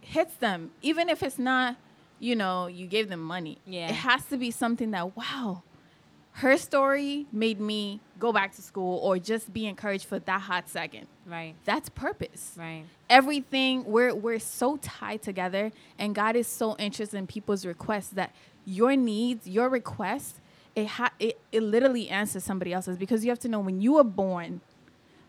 [0.00, 1.76] hits them, even if it's not,
[2.18, 3.58] you know, you gave them money.
[3.66, 3.88] Yeah.
[3.88, 5.62] It has to be something that, wow,
[6.32, 10.68] her story made me go back to school or just be encouraged for that hot
[10.68, 11.06] second.
[11.26, 12.52] Right, That's purpose.
[12.56, 12.84] right.
[13.08, 18.34] Everything we're we're so tied together and God is so interested in people's requests that
[18.64, 20.40] your needs, your requests,
[20.74, 23.94] it ha- it, it literally answers somebody else's because you have to know when you
[23.94, 24.60] were born,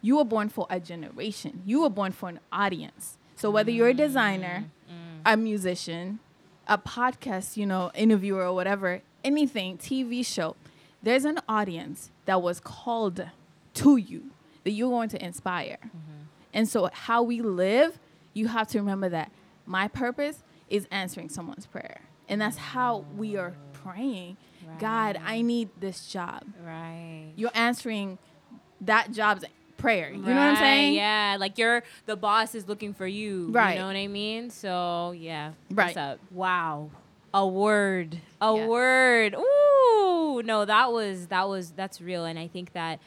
[0.01, 1.61] you were born for a generation.
[1.65, 3.17] You were born for an audience.
[3.35, 3.97] So whether you're a mm-hmm.
[3.97, 4.65] designer,
[5.25, 5.41] a mm.
[5.41, 6.19] musician,
[6.67, 10.55] a podcast, you know, interviewer or whatever, anything, TV show,
[11.07, 13.25] there's an audience that was called
[13.73, 14.31] to you
[14.63, 15.77] that you're going to inspire.
[15.85, 16.23] Mm-hmm.
[16.53, 17.97] And so how we live,
[18.33, 19.31] you have to remember that
[19.65, 22.01] my purpose is answering someone's prayer.
[22.27, 24.35] And that's how we are praying.
[24.79, 26.43] God, I need this job.
[26.61, 27.31] Right.
[27.37, 28.17] You're answering
[28.81, 29.45] that job's
[29.77, 30.11] prayer.
[30.11, 30.95] You know what I'm saying?
[30.95, 33.47] Yeah, like you're the boss is looking for you.
[33.51, 33.75] Right.
[33.75, 34.49] You know what I mean?
[34.49, 35.53] So yeah.
[35.71, 35.85] Right.
[35.85, 36.19] What's up?
[36.31, 36.89] Wow.
[37.37, 38.19] A word.
[38.41, 38.65] A Yeah.
[38.65, 39.35] word.
[39.35, 40.41] Ooh.
[40.43, 42.25] No, that was that was that's real.
[42.25, 42.99] And I think that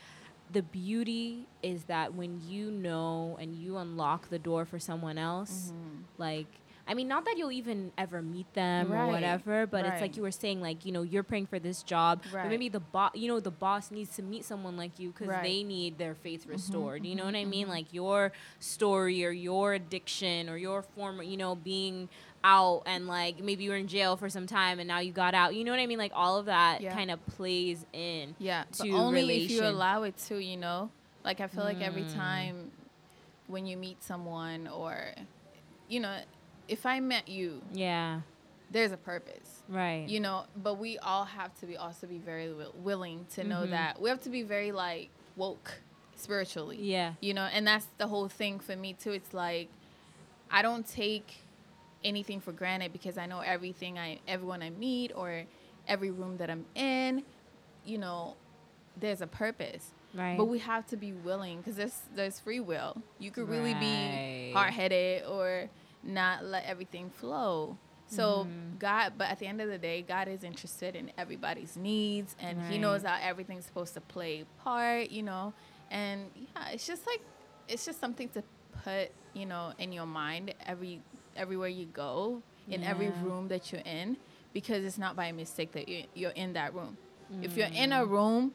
[0.53, 5.73] the beauty is that when you know and you unlock the door for someone else,
[5.73, 6.03] mm-hmm.
[6.17, 6.47] like
[6.91, 10.17] I mean, not that you'll even ever meet them Right, or whatever, but it's like
[10.17, 13.13] you were saying, like you know, you're praying for this job, but maybe the boss,
[13.15, 15.37] you know, the boss needs to meet someone like you because Right.
[15.37, 16.53] Mm-hmm, they need their faith mm-hmm.
[16.53, 17.07] restored.
[17.07, 17.33] you know mm-hmm.
[17.33, 17.69] what I mean?
[17.69, 22.09] Like your story or your addiction or your former, you know, being
[22.43, 25.35] out and like maybe you were in jail for some time and now you got
[25.35, 25.55] out.
[25.55, 25.99] You know what I mean?
[25.99, 26.95] Like all of that Yeah.
[26.95, 28.35] kind of plays in.
[28.39, 30.91] Yeah, but to only if you allow it to, you know?
[31.25, 32.15] Like I feel like every Mm.
[32.15, 32.71] time
[33.47, 34.97] when you meet someone or
[35.89, 36.19] you know,
[36.69, 38.21] if I met you Yeah.
[38.71, 39.63] there's a purpose.
[39.69, 40.09] Right.
[40.09, 43.63] You know, but we all have to be also be very wi- willing to know
[43.67, 43.71] Mhm.
[43.71, 45.81] that we have to be very like woke
[46.17, 46.79] spiritually.
[46.81, 47.15] Yeah.
[47.21, 49.11] You know, and that's the whole thing for me too.
[49.13, 49.69] It's like
[50.51, 51.43] I don't take
[52.05, 55.45] anything for granted because I know everything I everyone I meet or
[55.89, 57.23] every room that I'm in,
[57.85, 58.37] you know,
[58.99, 59.91] there's a purpose.
[60.15, 60.37] Right.
[60.37, 63.03] But we have to be willing because there's there's free will.
[63.19, 63.81] You could really Right.
[63.81, 65.69] be hard headed or
[66.03, 67.77] not let everything flow.
[68.07, 68.79] So Mhm.
[68.81, 72.61] God, but at the end of the day, God is interested in everybody's needs, and
[72.63, 75.11] He knows how everything's supposed to play part.
[75.11, 75.53] You know,
[75.91, 77.21] and yeah, it's just like
[77.69, 78.43] it's just something to
[78.85, 81.01] put you know in your mind every
[81.41, 84.17] everywhere you go in every room that you're in
[84.53, 86.97] because it's not by mistake that you're, in that room.
[87.43, 88.01] If you're in Mm.
[88.03, 88.53] a room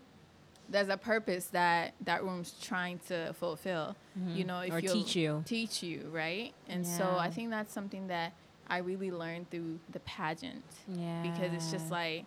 [0.67, 3.95] there's a purpose that that room's trying to fulfill.
[4.27, 4.75] You know, if Mm-hmm.
[4.75, 5.43] or you'll teach you.
[5.45, 6.53] teach you, right?
[6.67, 8.33] And so I think that's something that
[8.67, 11.21] I really learned through the pageant Yeah.
[11.21, 12.25] because it's just like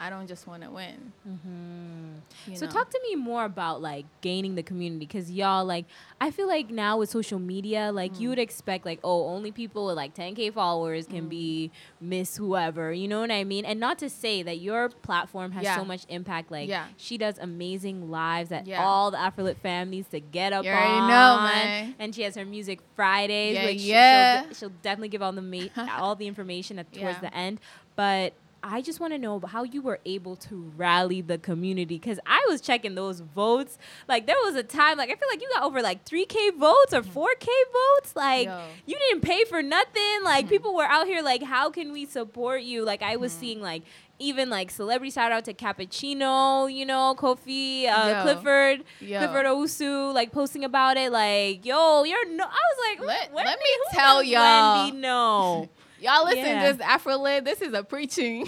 [0.00, 1.12] I don't just want to win.
[1.28, 2.54] Mm-hmm.
[2.54, 2.72] So know?
[2.72, 5.86] talk to me more about like gaining the community because y'all like
[6.20, 8.20] I feel like now with social media like Mm.
[8.20, 11.30] you would expect like oh only people with like 10k followers can Mm.
[11.30, 15.52] be Miss whoever you know what I mean and not to say that your platform
[15.52, 15.76] has Yeah.
[15.76, 16.86] so much impact like Yeah.
[16.96, 18.84] she does amazing lives that Yeah.
[18.84, 21.94] all the Afrolit fam needs to get up You already on know, man.
[21.98, 24.42] and she has her music Fridays Yeah, which yeah.
[24.44, 25.66] She'll, she'll definitely give all the ma-
[25.98, 27.58] all the information at, towards the end
[27.96, 28.32] but
[28.62, 32.44] I just want to know how you were able to rally the community because I
[32.48, 33.78] was checking those votes.
[34.08, 36.50] Like there was a time, like I feel like you got over like three k
[36.50, 38.16] votes or four k votes.
[38.16, 38.60] Like Yo.
[38.86, 40.22] you didn't pay for nothing.
[40.24, 40.48] Like Mhm.
[40.50, 42.84] people were out here like, how can we support you?
[42.84, 43.40] Like I was Mhm.
[43.40, 43.82] seeing like
[44.20, 48.22] even like celebrity shout out to Cappuccino, you know, Kofi, uh, Yo.
[48.22, 49.18] Clifford, Yo.
[49.18, 51.12] Clifford Owusu, like posting about it.
[51.12, 52.44] Like yo, you're no.
[52.44, 54.84] I was like, Let- let me who tell y'all.
[54.86, 55.68] Wendy know.
[56.00, 56.72] Y'all listen, Yeah.
[56.72, 57.44] just Afrolit.
[57.44, 58.46] This is a preaching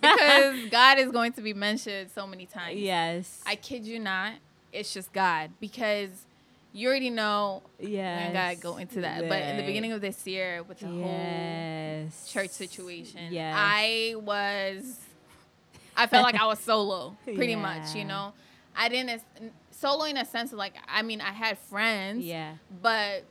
[0.00, 2.78] because God is going to be mentioned so many times.
[2.78, 3.42] yes.
[3.46, 4.34] I kid you not.
[4.72, 6.10] It's just God because
[6.72, 8.30] you already know yes.
[8.30, 9.28] I gotta go into that.
[9.28, 13.54] But in the beginning of this year, with the whole church situation, Yes.
[13.56, 14.98] I was,
[15.96, 17.94] I felt like I was solo, pretty much.
[17.94, 18.32] You know,
[18.76, 19.22] I didn't
[19.70, 22.54] solo in a sense of like, I mean, I had friends, Yeah.
[22.82, 23.22] but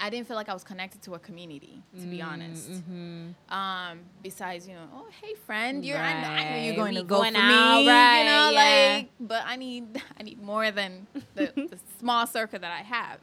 [0.00, 2.70] I didn't feel like I was connected to a community, to be honest.
[2.70, 3.52] Mm-hmm.
[3.52, 7.00] Um, besides, you know, oh hey friend, you're I, know, I know you're going We
[7.00, 8.94] to go going for out, me, right, you know, yeah.
[8.96, 9.10] like.
[9.18, 13.18] But I need I need more than the, the small circle that I have.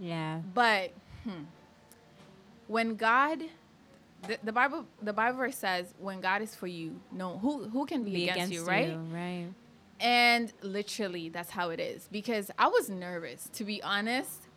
[0.00, 0.40] Yeah.
[0.52, 1.44] But hmm,
[2.66, 3.44] when God,
[4.26, 7.86] the, the Bible the Bible verse says, when God is for you, no who who
[7.86, 8.96] can be, against, you, right?
[9.12, 9.46] Right.
[10.00, 12.08] And literally, that's how it is.
[12.10, 14.48] Because I was nervous, to be honest.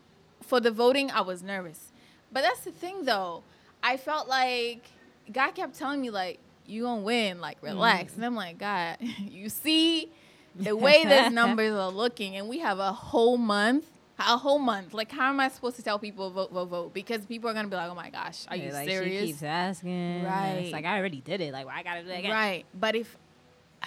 [0.46, 1.92] For the voting, I was nervous.
[2.32, 3.44] But that's the thing, though.
[3.82, 4.84] I felt like
[5.32, 7.68] God kept telling me, like, you gonna win, like, mm-hmm.
[7.68, 8.16] relax.
[8.16, 10.12] And I'm like, God, you see
[10.56, 13.90] the way those numbers are looking, and we have a whole month.
[14.18, 14.94] A whole month.
[14.94, 16.94] Like, how am I supposed to tell people vote, vote, vote?
[16.94, 19.44] Because people are gonna be like, "Oh my gosh, are you like serious?" She keeps
[19.44, 20.24] asking.
[20.24, 20.60] Right.
[20.60, 21.52] It's like I already did it.
[21.52, 22.32] Like why I gotta do it again?
[22.32, 22.66] Right.
[22.74, 23.18] But if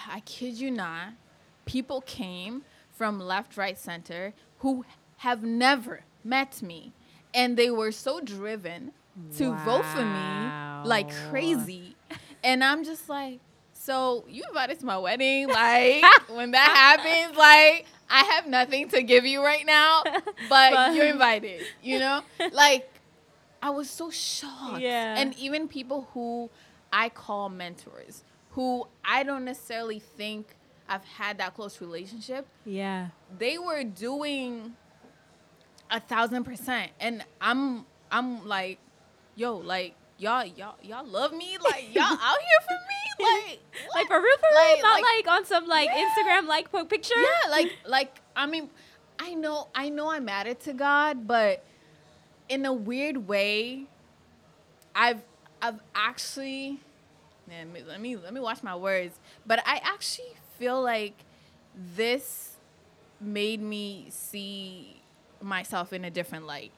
[0.07, 1.13] I kid you not,
[1.65, 4.85] people came from left, right, center who
[5.17, 6.93] have never met me.
[7.33, 8.91] And they were so driven
[9.37, 11.95] to vote for me like crazy.
[12.43, 13.39] And I'm just like,
[13.73, 15.47] so you invited to my wedding?
[15.49, 20.01] Like when that happens, like I have nothing to give you right now,
[20.49, 22.21] but, But- you're invited, you know?
[22.53, 22.89] Like
[23.61, 24.81] I was so shocked.
[24.81, 25.17] Yeah.
[25.19, 26.49] And even people who
[26.93, 30.55] I call mentors, who I don't necessarily think
[30.87, 33.09] I've had that close relationship, Yeah.
[33.37, 34.75] they were doing
[35.91, 36.91] a thousand percent.
[36.99, 38.79] And I'm I'm like,
[39.35, 41.57] yo, like y'all y'all y'all love me?
[41.63, 43.25] Like y'all out here for me?
[43.25, 43.59] Like
[43.95, 46.05] Like for real, for real, not like- like, on some like Yeah.
[46.15, 47.15] Instagram like po- picture.
[47.17, 48.69] Yeah, like like I mean,
[49.19, 51.63] I know I know I'm at it to God, but
[52.47, 53.85] in a weird way,
[54.95, 55.21] I've
[55.61, 56.79] I've actually
[57.47, 59.19] man, me- let me let me watch my words.
[59.45, 61.13] But I actually feel like
[61.75, 62.51] this
[63.21, 64.98] made me see
[65.41, 66.71] myself in a different light.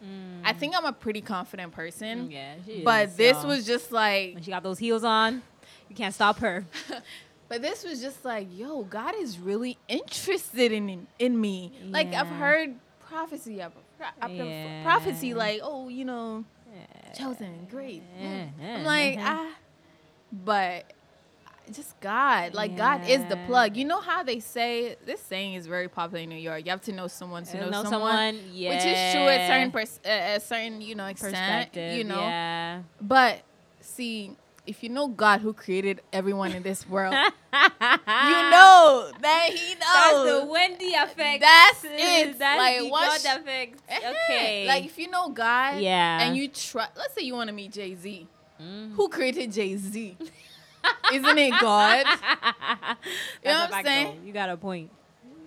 [0.44, 2.28] I think I'm a pretty confident person.
[2.28, 2.54] Mm, yeah.
[2.66, 3.48] she But is, this so.
[3.48, 5.42] was just like when she got those heels on,
[5.90, 6.66] you can't stop her.
[7.50, 11.74] But this was just like, yo, God is really interested in in me.
[11.90, 14.84] Like I've heard prophecy Yeah.
[14.84, 16.46] prophecy, like, oh, you know,
[17.14, 18.04] chosen, great.
[18.18, 18.46] Yeah.
[18.62, 19.52] I'm like, ah,
[20.32, 20.86] but
[21.74, 23.76] just God, like God is the plug.
[23.78, 26.66] You know how they say this saying is very popular in New York.
[26.66, 28.70] You have to know someone to know, know someone, someone, yeah.
[28.70, 31.34] which is true at certain pers- uh, at certain you know extent.
[31.34, 31.98] perspective.
[31.98, 32.82] You know, Yeah.
[33.02, 33.42] but
[33.80, 34.36] see,
[34.68, 37.14] if you know God who created everyone in this world,
[37.54, 39.80] you know that He knows.
[39.82, 41.42] That's the Wendy effect.
[41.42, 42.38] That's it.
[42.40, 43.82] That's Like, the God effect.
[43.90, 44.14] Eh-heh.
[44.30, 44.68] Okay.
[44.68, 46.22] Like if you know God, Yeah.
[46.22, 46.92] and you trust.
[46.98, 48.28] Let's say you want to meet Jay Z.
[48.62, 48.94] Mm.
[48.94, 50.16] Who created Jay Z?
[51.14, 52.06] Isn't it God?
[53.44, 54.18] You know what I'm saying?
[54.22, 54.28] though.
[54.28, 54.92] You got a point.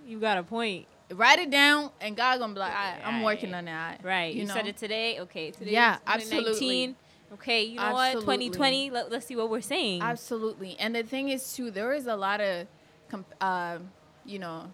[0.07, 0.87] You got a point.
[1.13, 4.01] Write it down, and God gonna be like, right, I'm working on that.
[4.03, 4.35] Right.
[4.35, 4.55] You, know?
[4.55, 5.21] said it today.
[5.21, 5.51] Okay.
[5.53, 5.71] Today.
[5.71, 6.41] Yeah, 2019.
[6.51, 6.97] absolutely.
[7.35, 7.65] Okay.
[7.65, 8.27] You know Absolutely.
[8.27, 8.55] what?
[8.55, 8.91] 2020.
[8.91, 10.03] Let, let's see what we're saying.
[10.03, 10.77] Absolutely.
[10.79, 12.67] And the thing is, too, there is a lot of,
[13.09, 13.79] comp- uh,
[14.25, 14.71] you know,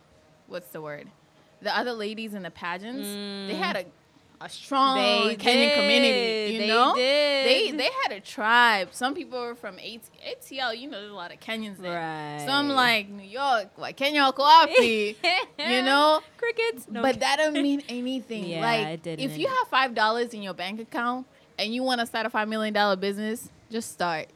[0.46, 1.08] what's the word?
[1.62, 3.84] The other ladies in the pageants, they had a,
[4.40, 6.52] a strong They Kenyan community.
[6.54, 6.58] You.
[6.60, 7.46] They know, did.
[7.46, 8.88] they they had a tribe.
[8.92, 10.78] Some people were from AT- ATL.
[10.78, 11.92] You know, there's a lot of Kenyans there.
[11.92, 12.44] Right.
[12.46, 15.16] Some like New York, like Kenya coffee.
[15.58, 16.86] you know, crickets.
[16.88, 18.46] No, but that don't mean anything.
[18.46, 19.30] Yeah, like it didn't.
[19.30, 21.26] if you have five dollars in your bank account
[21.58, 24.28] and you want to start a five million dollar business, just start.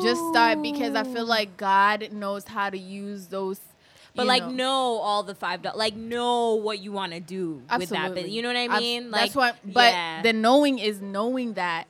[0.00, 3.60] Just start because I feel like God knows how to use those.
[4.16, 4.50] But like know.
[4.50, 5.78] know all the five dollars.
[5.78, 8.14] Like know what you want to do with that.
[8.14, 9.10] But you know what I Abs- mean?
[9.10, 9.56] like that's what.
[9.64, 10.22] But yeah.
[10.22, 11.86] the knowing is knowing that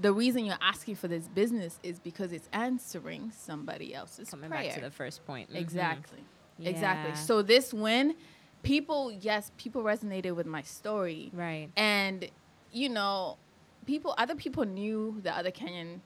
[0.00, 4.64] the reason you're asking for this business is because it's answering somebody else's coming prayer.
[4.64, 5.50] back to the first point.
[5.52, 5.56] Mhm.
[5.56, 6.20] Exactly.
[6.62, 7.14] Exactly.
[7.16, 8.14] So this win,
[8.62, 11.30] people, yes, people resonated with my story.
[11.32, 11.70] Right.
[11.76, 12.28] And,
[12.70, 13.38] you know,
[13.86, 16.00] people, other people knew the other Kenyan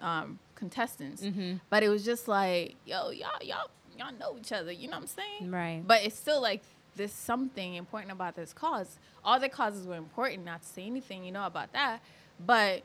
[0.00, 1.56] um, contestants, Mm-hmm.
[1.70, 3.68] but it was just like, yo, y'all, y'all,
[3.98, 4.72] y'all know each other.
[4.72, 5.50] You know what I'm saying?
[5.50, 5.82] Right.
[5.86, 6.62] But it's still like
[6.96, 8.98] there's something important about this cause.
[9.24, 10.44] All the causes were important.
[10.44, 12.00] Not to say anything, you know, about that,
[12.44, 12.82] but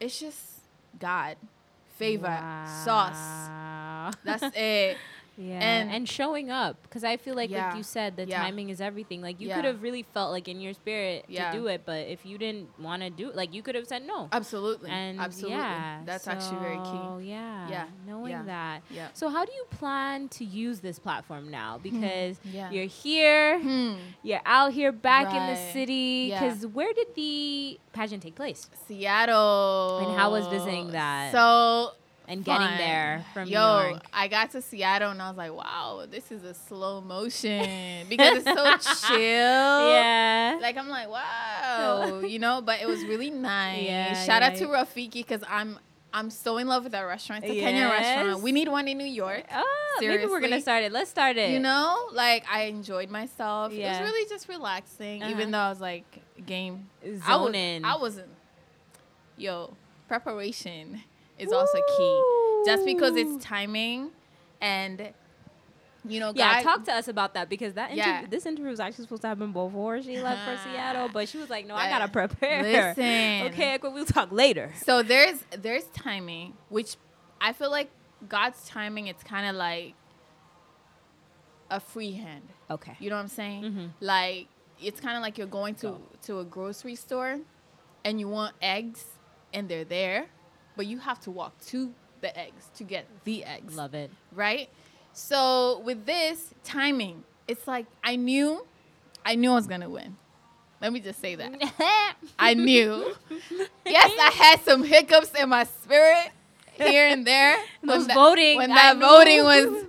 [0.00, 0.40] it's just
[0.98, 1.36] God,
[1.96, 2.40] favor,
[2.84, 3.48] sauce.
[4.24, 4.96] That's it.
[5.38, 7.66] Yeah, And- and, showing up because I feel like, Yeah.
[7.68, 8.42] like you said, the Yeah.
[8.42, 9.20] timing is everything.
[9.20, 9.56] Like you Yeah.
[9.56, 12.78] could have really felt like in your spirit to do it, but if you didn't
[12.80, 14.28] want to do it, like you could have said no.
[14.32, 14.90] Absolutely.
[14.90, 15.56] And Absolutely.
[15.58, 17.28] yeah, That's actually very so, key.
[17.28, 17.84] Yeah, Yeah.
[18.06, 18.82] knowing that.
[18.90, 19.08] Yeah.
[19.12, 21.78] So how do you plan to use this platform now?
[21.82, 22.70] Because Yeah.
[22.70, 23.94] you're here, Hmm.
[24.22, 25.72] you're out here back in the Right.
[25.72, 26.28] city.
[26.30, 26.40] Yeah.
[26.40, 29.98] Because where did the pageant take place Seattle.
[30.08, 31.32] And how was visiting that?
[31.32, 31.92] So
[32.28, 32.78] and getting fun.
[32.78, 34.02] there from Yo, New York?
[34.12, 38.38] I got to Seattle and I was like, wow, this is a slow motion because
[38.38, 39.18] it's so chill.
[39.18, 40.58] Yeah.
[40.60, 43.84] Like I'm like, wow, you know, but it was really nice.
[43.84, 44.66] Yeah, Shout yeah, out to.
[44.66, 45.78] Rafiki because I'm
[46.12, 47.44] I'm so in love with that restaurant.
[47.44, 48.42] It's a Kenyan restaurant.
[48.42, 49.44] We need one in New York.
[49.54, 50.90] Oh, maybe we're gonna start it.
[50.92, 51.50] Let's start it.
[51.50, 53.72] You know, like I enjoyed myself.
[53.72, 53.98] Yeah.
[53.98, 55.30] It was really just relaxing, Uh-huh.
[55.30, 56.04] even though I was like
[56.46, 56.88] game
[57.26, 57.84] I was, in.
[57.84, 58.28] I wasn't.
[59.36, 59.74] Yo,
[60.08, 61.02] preparation
[61.38, 62.22] is also key.
[62.66, 64.10] Just because it's timing,
[64.60, 65.12] and
[66.08, 68.26] you know, yeah, God, talk to us about that because that Yeah.
[68.28, 71.50] this interview was actually supposed to happen before she left for Seattle, but she was
[71.50, 74.72] like, "No, I gotta prepare." Listen, okay, we'll talk later.
[74.84, 76.96] So there's there's timing, which
[77.40, 77.90] I feel like
[78.28, 79.06] God's timing.
[79.08, 79.94] It's kind of like
[81.70, 82.48] a free hand.
[82.70, 82.96] Okay.
[83.00, 83.62] You know what I'm saying?
[83.64, 83.90] Mhm.
[84.00, 84.46] Like
[84.80, 86.02] it's kind of like you're going to Go.
[86.22, 87.38] to a grocery store,
[88.04, 89.04] and you want eggs,
[89.52, 90.26] and they're there,
[90.76, 94.10] but you have to walk to the eggs to get the eggs, Love it.
[94.32, 94.68] right?
[95.12, 98.66] So with this timing, it's like I knew,
[99.24, 100.16] I knew I was gonna win.
[100.80, 102.14] Let me just say that.
[102.38, 103.14] I knew.
[103.86, 106.28] yes, I had some hiccups in my spirit
[106.74, 107.56] here and there.
[107.82, 109.84] Those that- voting, when that voting was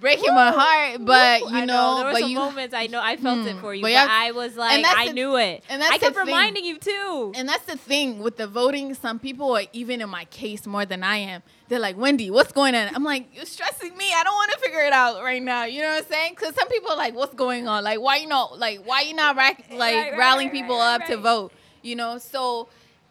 [0.00, 2.86] breaking my heart, but Woo, you I know, there were but some you moments I
[2.86, 3.60] know I felt it Hmm.
[3.60, 5.64] for you, But but, I was like, I the- knew it.
[5.68, 7.32] and that's I kept reminding you too.
[7.34, 8.94] and that's the thing with the voting.
[8.94, 11.42] Some people are even in my case more than I am.
[11.68, 12.94] They're like, Wendy, what's going on?
[12.94, 14.06] I'm like, you're stressing me.
[14.14, 15.64] I don't want to figure it out right now.
[15.64, 16.32] You know what I'm saying?
[16.36, 17.84] Because some people are like, what's going on?
[17.84, 20.80] Like, why you not like why you not rack, like Right, right, rallying right, people
[20.80, 21.52] up to vote?
[21.82, 22.68] You know, so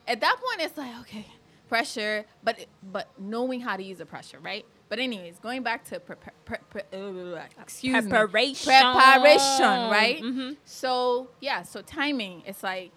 [0.08, 1.28] at that point it's like, okay,
[1.70, 4.66] pressure, but but knowing how to use the pressure, right?
[4.90, 8.72] But anyways, going back to pre- pre- pre- uh, excuse me, Preparation.
[8.72, 10.20] preparation, right?
[10.22, 12.92] hmm So yeah, so timing, it's like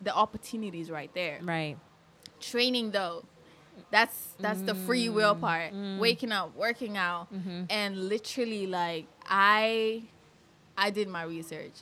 [0.00, 1.40] the opportunities right there.
[1.42, 1.76] Right.
[2.40, 3.24] Training though,
[3.90, 5.72] that's that's the free will part.
[5.74, 5.98] mm.
[5.98, 10.02] Waking up, working out, hmm and literally like I,
[10.78, 11.72] I did my research.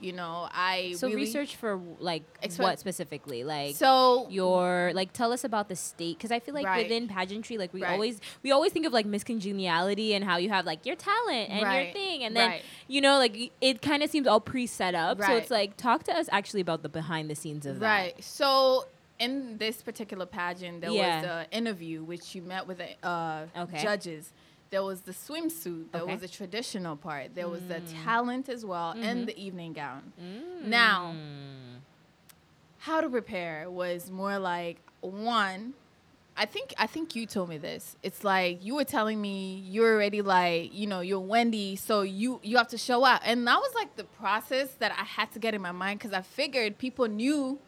[0.00, 2.22] You know, I So really, research for like
[2.56, 3.42] what specifically?
[3.42, 6.84] Like So your like tell us about the state because I feel like Right.
[6.84, 7.90] within pageantry like we Right.
[7.92, 11.50] always we always think of like Miss Congeniality and how you have like your talent
[11.50, 12.62] and your thing and then Right.
[12.86, 16.12] you know like it kind of seems all pre-set up so it's like talk to
[16.16, 18.14] us actually about the behind the scenes of Right.
[18.22, 18.84] So
[19.18, 21.16] in this particular pageant, there Yeah.
[21.22, 23.82] was the interview which you met with the uh, Okay.
[23.82, 24.30] judges.
[24.70, 25.92] There was the swimsuit.
[25.92, 26.12] There Okay.
[26.12, 27.34] was the traditional part.
[27.34, 28.04] There was the Mm.
[28.04, 29.02] talent as well, Mhm.
[29.04, 30.12] and the evening gown.
[30.18, 31.80] that Now- Mm.
[32.80, 35.74] How to prepare was more like one.
[36.36, 37.96] I think I think you told me this.
[38.04, 42.38] It's like you were telling me you're already like you know you're Wendy, so you
[42.44, 45.40] you have to show up, and that was like the process that I had to
[45.40, 47.58] get in my mind because I figured people knew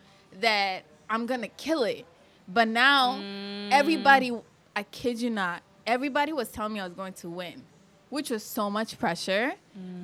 [0.41, 2.07] that I'm gonna kill it,
[2.47, 3.73] but now Mm.
[3.73, 4.31] everybody,
[4.77, 7.63] I kid you not, everybody was telling me I was going to win,
[8.09, 9.53] which was so much pressure,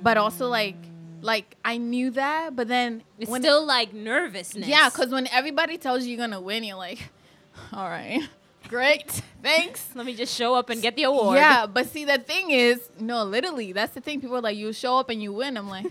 [0.03, 0.77] but also like
[1.23, 4.69] like I knew that, but then It's when still like nervousness.
[4.69, 7.11] yeah, because when everybody tells you you're gonna win, you're like,
[7.73, 8.21] all right,
[8.69, 9.11] great,
[9.43, 9.89] thanks.
[9.95, 11.37] let me just show up and get the award.
[11.37, 14.21] Yeah, but see, the thing is, no, literally, that's the thing.
[14.21, 15.57] People are like, you show up and you win.
[15.57, 15.87] I'm like,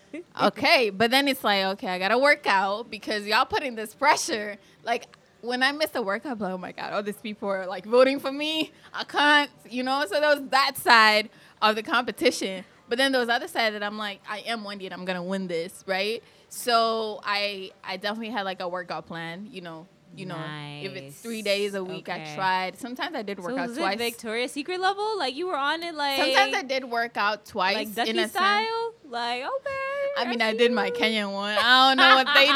[0.42, 4.56] okay, but then it's like, okay, I gotta work out because y'all putting this pressure.
[4.82, 5.06] Like
[5.42, 7.84] when I miss a workout, like, oh my god, oh, all these people are like
[7.84, 8.72] voting for me.
[8.92, 10.04] I can't, you know.
[10.08, 11.30] So there was that side
[11.62, 14.86] of the competition, but then there was other side that I'm like, I am Wendy
[14.86, 16.22] and I'm gonna win this, right?
[16.48, 19.86] So I I definitely had like a workout plan, you know.
[20.16, 20.44] You know,
[20.82, 22.32] if it's three days a week, Okay.
[22.32, 22.78] I tried.
[22.78, 23.94] Sometimes I did So work out was twice.
[23.94, 25.16] it Victoria's Secret level?
[25.18, 28.10] Like you were on it like Sometimes I did work out twice like in ducky
[28.10, 28.32] a sense.
[28.32, 28.92] style?
[29.08, 29.70] Like okay.
[30.18, 30.90] I mean, I did my.
[30.90, 31.56] Kenyan one.
[31.58, 32.46] I don't know what they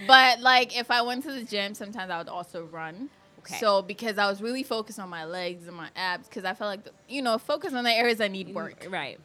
[0.00, 3.10] do, but like if I went to the gym, sometimes I would also run.
[3.40, 3.58] Okay.
[3.58, 6.68] So because I was really focused on my legs and my abs, because I felt
[6.70, 8.86] like the, you know focus on the areas I need work.
[8.90, 9.18] Right.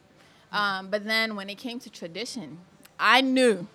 [0.52, 2.58] Um, but then when it came to tradition,
[3.00, 3.66] I knew,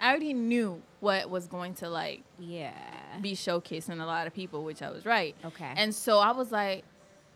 [0.00, 2.72] I already knew what was going to like Yeah.
[3.20, 5.36] be showcasing a lot of people, which I was right.
[5.44, 5.72] Okay.
[5.76, 6.82] And so I was like,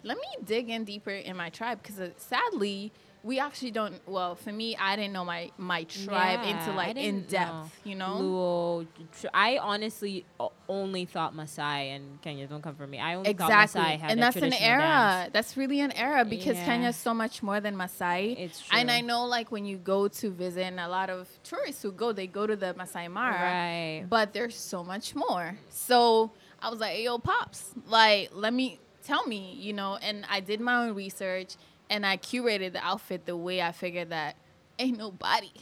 [0.03, 2.91] let me dig in deeper in my tribe because uh, sadly,
[3.23, 3.95] we actually don't.
[4.07, 7.51] Well, for me, I didn't know my my tribe Yeah, into like in depth.
[7.53, 7.71] know.
[7.85, 8.17] You know.
[8.21, 8.87] Luo,
[9.35, 10.25] I honestly
[10.69, 12.47] only thought Maasai and Kenya.
[12.47, 12.99] Don't come for me.
[13.01, 14.79] I only Exactly, thought Maasai had and a that's an era.
[14.81, 15.31] dance.
[15.33, 16.65] That's really an era because Yeah.
[16.67, 18.33] Kenya's so much more than Masai.
[18.39, 18.79] It's true.
[18.79, 18.91] And.
[18.91, 22.13] I know, like when you go to visit, and a lot of tourists who go,
[22.13, 23.35] they go to the Masai Mara.
[23.41, 24.05] Right.
[24.09, 25.59] but there's so much more.
[25.69, 29.97] So I was like, yo, pops, like, let me tell me, you know.
[30.03, 31.55] And I did my own research,
[31.91, 34.37] and I curated the outfit the way I figured that
[34.79, 35.53] ain't nobody,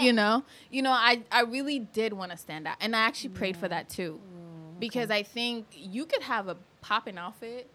[0.00, 0.44] you know.
[0.70, 3.68] You know, I I really did want to stand out, and I actually prayed for
[3.68, 7.68] that too, Mm, because I think you could have a popping outfit,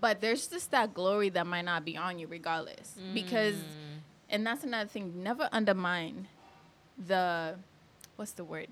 [0.00, 3.54] but there's just that glory that might not be on you regardless, because.
[3.56, 3.60] Mm.
[4.30, 5.22] And that's another thing.
[5.22, 6.26] Never undermine
[6.98, 7.56] the,
[8.16, 8.68] what's the word?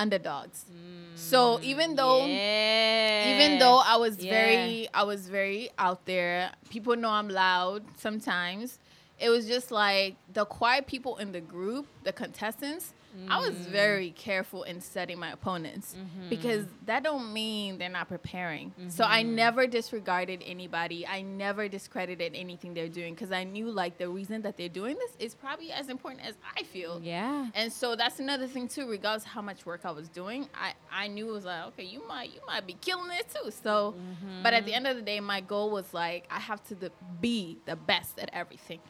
[0.00, 0.64] Underdogs.
[1.14, 3.28] So even though Yeah.
[3.32, 4.30] even though I was Yeah.
[4.30, 8.78] very I was very out there, people know I'm loud sometimes.
[9.18, 12.94] It was just like the quiet people in the group, the contestants,
[13.28, 13.66] I was Mm.
[13.70, 16.28] very careful in setting my opponents Mm-hmm.
[16.28, 18.72] because that don't mean they're not preparing.
[18.88, 21.06] So I never disregarded anybody.
[21.06, 24.96] I never discredited anything they're doing because I knew like the reason that they're doing
[24.96, 27.00] this is probably as important as I feel.
[27.02, 27.48] Yeah.
[27.54, 28.88] And so that's another thing too.
[28.88, 32.06] Regardless how much work I was doing, I, I knew it was like, okay, you
[32.06, 33.50] might you might be killing it too.
[33.50, 33.94] So,
[34.42, 36.92] but at the end of the day, my goal was like I have to the,
[37.20, 38.80] be the best at everything.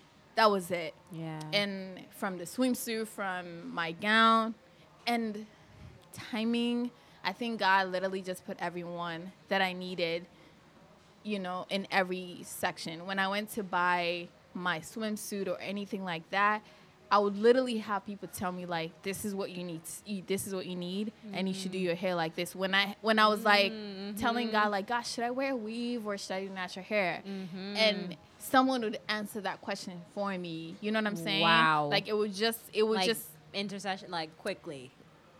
[0.40, 0.94] That was it.
[1.12, 1.38] Yeah.
[1.52, 4.54] And from the swimsuit, from my gown,
[5.06, 5.44] and
[6.14, 6.90] timing,
[7.22, 10.24] I think God literally just put everyone that I needed,
[11.24, 13.04] you know, in every section.
[13.04, 16.62] When I went to buy my swimsuit or anything like that,
[17.10, 19.82] I would literally have people tell me like, "This is what you need.
[20.26, 21.82] This is what you need, and you should do mm.
[21.82, 23.72] your hair like this." When I when I was like
[24.16, 24.56] telling mm-hmm.
[24.56, 27.76] God like, "God, should I wear a weave or should I do natural hair?" Mm-hmm.
[27.76, 30.76] and someone would answer that question for me.
[30.80, 31.42] You know what I'm saying?
[31.42, 31.88] Wow.
[31.90, 34.90] Like it would just it would like just intercession, like quickly.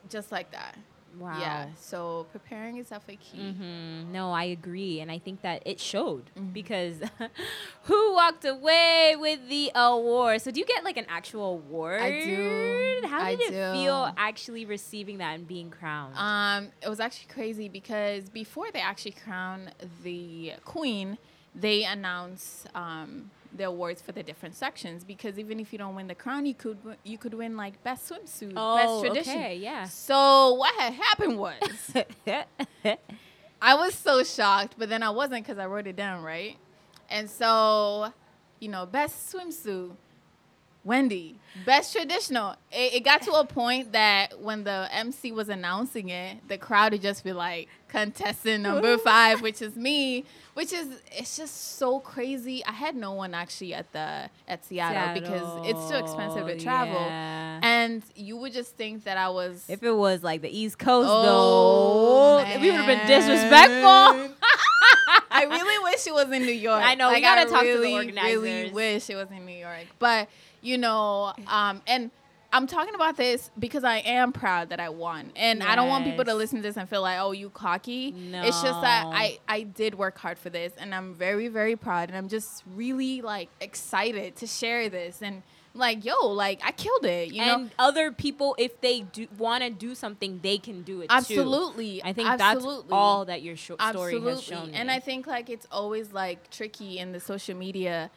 [0.09, 0.77] just like that.
[1.19, 1.41] Wow.
[1.41, 1.67] Yeah.
[1.77, 3.53] So preparing is definitely key.
[3.53, 6.51] hmm No, I agree, and I think that it showed Mm-hmm.
[6.53, 7.01] because
[7.85, 10.41] who walked away with the award?
[10.43, 12.01] So, do you get like an actual award?
[12.01, 13.09] I do.
[13.09, 13.73] How I did it do.
[13.81, 16.15] feel actually receiving that and being crowned?
[16.17, 19.71] Um, it was actually crazy because before they actually crown
[20.05, 21.19] the queen,
[21.55, 25.05] they announce um, the awards for the different sections.
[25.05, 27.83] Because even if you don't win the crown, you could w- you could win like
[27.83, 29.35] best swimsuit, best tradition.
[29.35, 29.85] Oh, okay, yeah.
[29.85, 31.61] So what had happened was
[33.63, 36.57] I was so shocked, but then I wasn't because I wrote it down right.
[37.11, 38.13] And so,
[38.61, 39.91] you know, best swimsuit,
[40.85, 41.39] Wendy.
[41.67, 42.53] Best traditional.
[42.71, 46.93] It, it got to a point that when the MC was announcing it, the crowd
[46.93, 50.25] would just be like, contestant number five, which is me.
[50.61, 52.63] Which is it's just so crazy.
[52.67, 57.01] I had no one actually at the at Seattle, because it's too expensive to travel.
[57.01, 57.61] Yeah.
[57.63, 61.09] And you would just think that I was if it was like the East Coast,
[61.11, 64.37] Oh, though, we would have been disrespectful.
[65.31, 66.83] I really wish it was in New York.
[66.85, 69.57] I know, we gotta I talk to the really, Really wish it was in New
[69.57, 70.29] York, but
[70.61, 72.11] you know, um, and
[72.53, 76.05] I'm talking about this because I am proud that I won, and I don't want
[76.05, 78.15] people to listen to this and feel like, oh, you cocky.
[78.33, 82.09] It's just that I I did work hard for this, and I'm very very proud,
[82.09, 85.43] and I'm just really like excited to share this, and
[85.75, 87.55] like yo, like I killed it, you know.
[87.55, 91.15] and other people, if they do want to do something, they can do it too.
[91.15, 92.83] Absolutely, I think absolutely.
[92.83, 94.31] that's all that your sh- story Absolutely.
[94.33, 94.71] has shown.
[94.75, 94.95] And me.
[94.95, 98.11] I think like it's always like tricky in the social media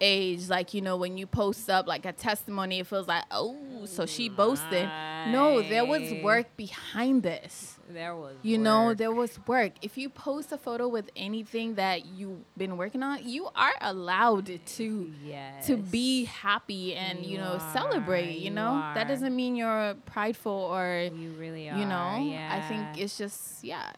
[0.00, 0.48] age.
[0.48, 4.06] Like, you know, when you post up like a testimony, it feels like, oh, so
[4.06, 4.88] she boasted.
[5.28, 7.78] No, there was work behind this.
[7.90, 9.72] there was, You know, there was work.
[9.82, 14.60] If you post a photo with anything that you've been working on, you are allowed
[14.76, 15.66] to yes.
[15.66, 18.32] to be happy and you, You know are, celebrate.
[18.36, 18.94] You, you know, are.
[18.94, 21.78] that doesn't mean you're prideful or you really are.
[21.78, 22.16] you know.
[22.30, 22.50] yeah.
[22.56, 23.90] I think it's just yeah.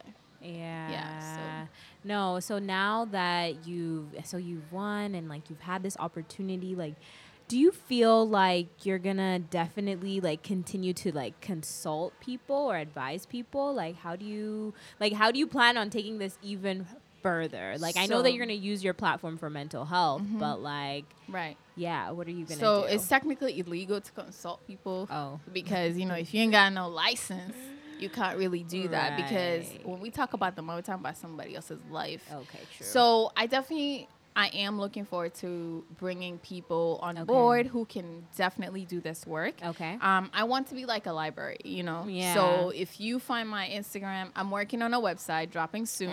[0.43, 0.91] yeah.
[0.91, 1.21] Yeah.
[1.65, 1.69] so-
[2.05, 6.95] No, so now that you've so you've won and like you've had this opportunity, like
[7.51, 13.27] do you feel like you're gonna definitely like continue to like consult people or advise
[13.27, 13.75] people?
[13.75, 16.87] Like how do you like how do you plan on taking this even
[17.23, 17.75] further?
[17.79, 20.39] Like I know that you're gonna use your platform for mental health, Mhm.
[20.39, 21.57] but like Right.
[21.75, 22.61] yeah, what are you gonna do?
[22.61, 22.95] So do?
[22.95, 25.41] it's technically illegal to consult people oh.
[25.53, 27.57] because you know if you ain't got no license,
[28.01, 31.55] you can't really do that because when we talk about them, we're talking about somebody
[31.57, 32.25] else's life.
[32.33, 32.87] Okay, true.
[32.87, 37.25] So I definitely I am looking forward to bringing people on Okay.
[37.25, 39.55] board who can definitely do this work.
[39.65, 39.99] okay.
[40.01, 42.07] Um, I want to be like a library, you know.
[42.09, 42.35] Yeah.
[42.35, 46.11] So if you find my Instagram, I'm working on a website dropping soon.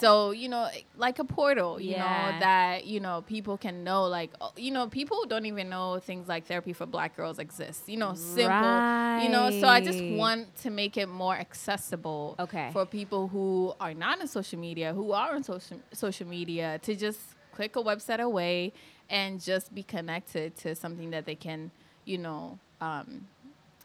[0.00, 1.98] So you know, like a portal, you Yeah.
[2.32, 5.98] know that you know people can know, like oh, you know, people don't even know
[6.00, 7.88] things like therapy for Black girls exists.
[7.88, 8.82] You know, simple.
[9.22, 12.70] You know, so I just want to make it more accessible Okay.
[12.72, 16.94] for people who are not on social media, who are on social social media, to
[16.96, 17.20] just
[17.52, 18.72] click a website away
[19.08, 21.70] and just be connected to something that they can,
[22.04, 23.26] you know, um,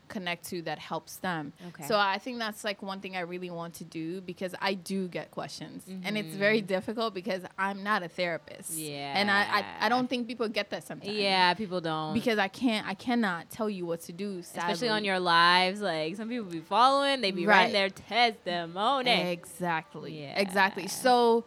[0.09, 1.53] connect to that helps them.
[1.69, 1.85] Okay.
[1.85, 5.07] So I think that's like one thing I really want to do because I do
[5.07, 6.67] get questions, and it's very mm-hmm.
[6.67, 8.73] difficult because I'm not a therapist.
[8.73, 9.13] Yeah.
[9.15, 11.13] And I, I I don't think people get that sometimes.
[11.13, 14.39] yeah, people don't Because I can't I cannot tell you what to do.
[14.39, 15.81] especially on your lives.
[15.81, 17.55] Like some people be following, they be Right.
[17.55, 19.31] writing their testimony.
[19.31, 20.21] Exactly.
[20.21, 20.39] Yeah.
[20.39, 20.87] Exactly.
[20.87, 21.45] So,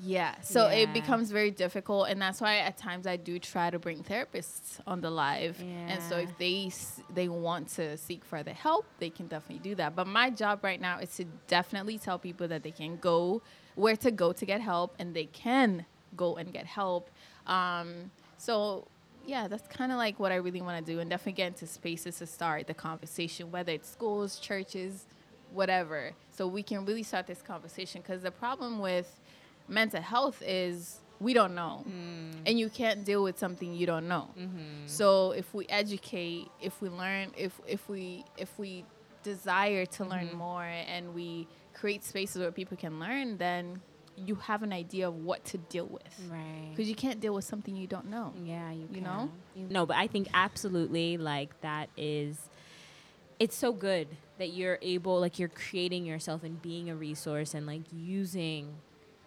[0.00, 0.40] yeah.
[0.42, 0.80] So Yeah.
[0.80, 4.80] it becomes very difficult, and that's why at times I do try to bring therapists
[4.86, 5.60] on the live.
[5.60, 6.70] And so if they
[7.12, 9.96] they want to seek further help, they can definitely do that.
[9.96, 13.42] But my job right now is to definitely tell people that they can go
[13.74, 15.86] where to go to get help, and they can
[16.16, 17.10] go and get help.
[17.46, 18.86] Um, so.
[19.26, 21.66] Yeah, that's kind of like what I really want to do, and definitely get into
[21.66, 25.04] spaces to start the conversation, whether it's schools, churches,
[25.52, 29.20] whatever so we can really start this conversation because the problem with
[29.68, 32.32] mental health is we don't know mm.
[32.46, 34.86] and you can't deal with something you don't know mm-hmm.
[34.86, 38.84] so if we educate if we learn if if we if we
[39.22, 40.38] desire to learn mm-hmm.
[40.38, 43.80] more and we create spaces where people can learn then
[44.16, 46.70] you have an idea of what to deal with Right.
[46.70, 49.30] because you can't deal with something you don't know Yeah, you, You know?
[49.54, 49.68] can.
[49.68, 52.36] No, but I think absolutely like that is
[53.38, 54.08] it's so good
[54.38, 58.74] that you're able like you're creating yourself and being a resource and like using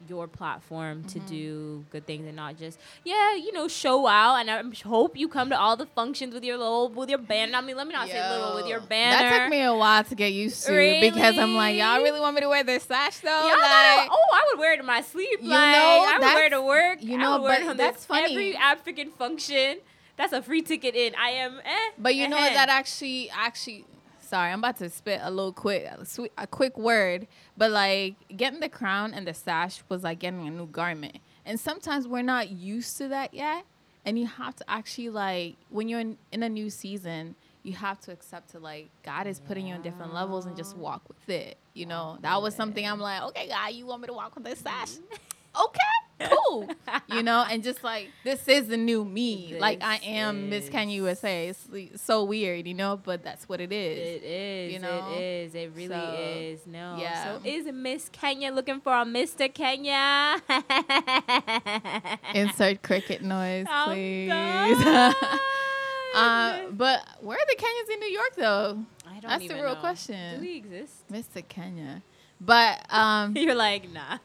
[0.07, 1.27] your platform to Mm-hmm.
[1.27, 5.27] do good things and not just yeah you know show out and I hope you
[5.27, 7.55] come to all the functions with your little with your banner.
[7.57, 9.17] I mean let me not say little with your Yo, banner.
[9.29, 10.71] That took me a while to get used to
[11.01, 12.09] because I'm like, y'all Really?
[12.11, 13.29] really want me to wear this sash though?
[13.47, 15.39] Y'all Like- oh, I would wear it in my sleep.
[15.41, 16.97] You like, know, I would wear it to work.
[17.03, 18.31] you know, would wear it but that's funny.
[18.33, 19.77] Every African function,
[20.17, 21.13] that's a free ticket in.
[21.15, 21.89] I am, eh.
[21.97, 22.41] But you know eh.
[22.41, 22.53] what?
[22.53, 23.85] That actually, actually,
[24.31, 27.27] sorry, I'm about to spit a little quick, a, sweet, a quick word.
[27.57, 31.59] But like getting the crown and the sash was like getting a new garment, and
[31.59, 33.65] sometimes we're not used to that yet.
[34.03, 37.99] And you have to actually like when you're in, in a new season, you have
[38.01, 41.29] to accept to like God is putting you on different levels and just walk with
[41.29, 41.57] it.
[41.73, 44.45] You know, that was something I'm like, okay, God, you want me to walk with
[44.45, 44.93] this sash?
[44.93, 45.61] Mm-hmm.
[45.65, 45.91] okay,
[46.29, 46.69] cool.
[47.09, 49.57] you know, and just like this is the new me.
[49.59, 51.47] like I This am Miss Kenya USA.
[51.49, 54.21] It's like, so weird, you know, but that's what it is.
[54.21, 54.73] It is.
[54.73, 55.13] you know?
[55.13, 55.55] It is.
[55.55, 56.67] It really So, is.
[56.67, 56.97] No.
[56.99, 57.23] yeah.
[57.23, 59.51] So is Miss Kenya looking for a Mr.
[59.53, 60.41] Kenya?
[62.33, 64.29] Insert cricket noise, please.
[64.29, 65.13] done.
[66.15, 68.85] uh, but where are the Kenyans in New York though?
[69.07, 69.79] I don't that's the real know.
[69.79, 70.39] question.
[70.39, 71.07] Do we exist?
[71.11, 71.47] Mr.
[71.47, 72.01] Kenya.
[72.43, 74.17] But um, You're like, nah.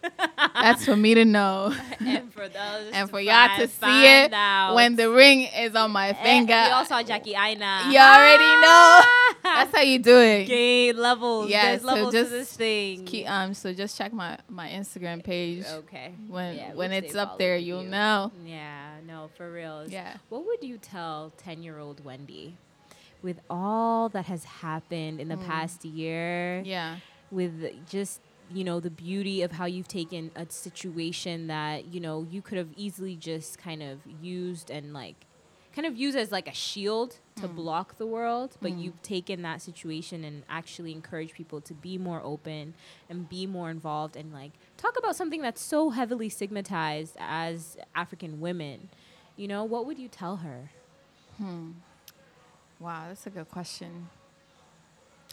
[0.54, 1.74] that's for me to know.
[2.00, 4.74] and for those and for y'all to see it out.
[4.74, 6.54] when the ring is on my finger.
[6.54, 7.88] We all saw Jackie Aina.
[7.90, 9.00] You already know.
[9.42, 10.46] That's how you do it.
[10.46, 11.50] Gain levels.
[11.50, 13.04] Yeah, There's so levels just to this thing.
[13.04, 16.14] Keep, um, so just check my my Instagram page okay.
[16.26, 17.58] when Yeah, when it's up there.
[17.58, 17.90] You'll you.
[17.90, 18.32] know.
[18.46, 19.84] Yeah, no, for real.
[19.88, 20.14] Yeah.
[20.30, 22.56] What would you tell 10 year old Wendy?
[23.22, 25.46] with all that has happened in the Mm.
[25.46, 26.96] past year, Yeah.
[27.36, 27.54] With
[27.88, 28.20] just
[28.50, 32.58] you know the beauty of how you've taken a situation that you know you could
[32.58, 35.16] have easily just kind of used and like
[35.74, 37.10] kind of used as like a shield
[37.42, 37.54] to Mm.
[37.56, 38.80] block the world but Mm.
[38.82, 42.72] you've taken that situation and actually encourage people to be more open
[43.10, 48.40] and be more involved and like talk about something that's so heavily stigmatized as african
[48.40, 48.88] women
[49.36, 50.70] you know what would you tell her
[51.36, 51.72] Hmm.
[52.78, 54.08] Wow, that's a good question.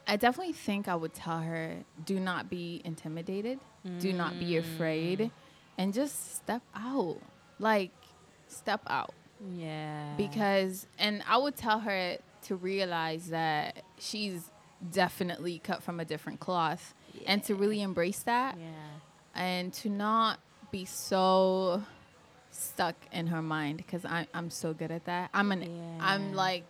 [0.07, 1.75] I definitely think I would tell her
[2.05, 3.59] do not be intimidated,
[3.99, 5.31] do not be afraid, mm.
[5.77, 7.17] and just step out.
[7.59, 7.91] Like,
[8.47, 9.13] step out.
[9.55, 10.15] yeah.
[10.17, 14.49] Because, and I would tell her to realize that she's
[14.91, 16.93] definitely cut from a different cloth.
[17.25, 19.39] And to really embrace that yeah.
[19.39, 20.39] and to not
[20.71, 21.83] be so
[22.49, 25.29] stuck in her mind because I'm so good at that.
[25.33, 26.65] I'm an I'm like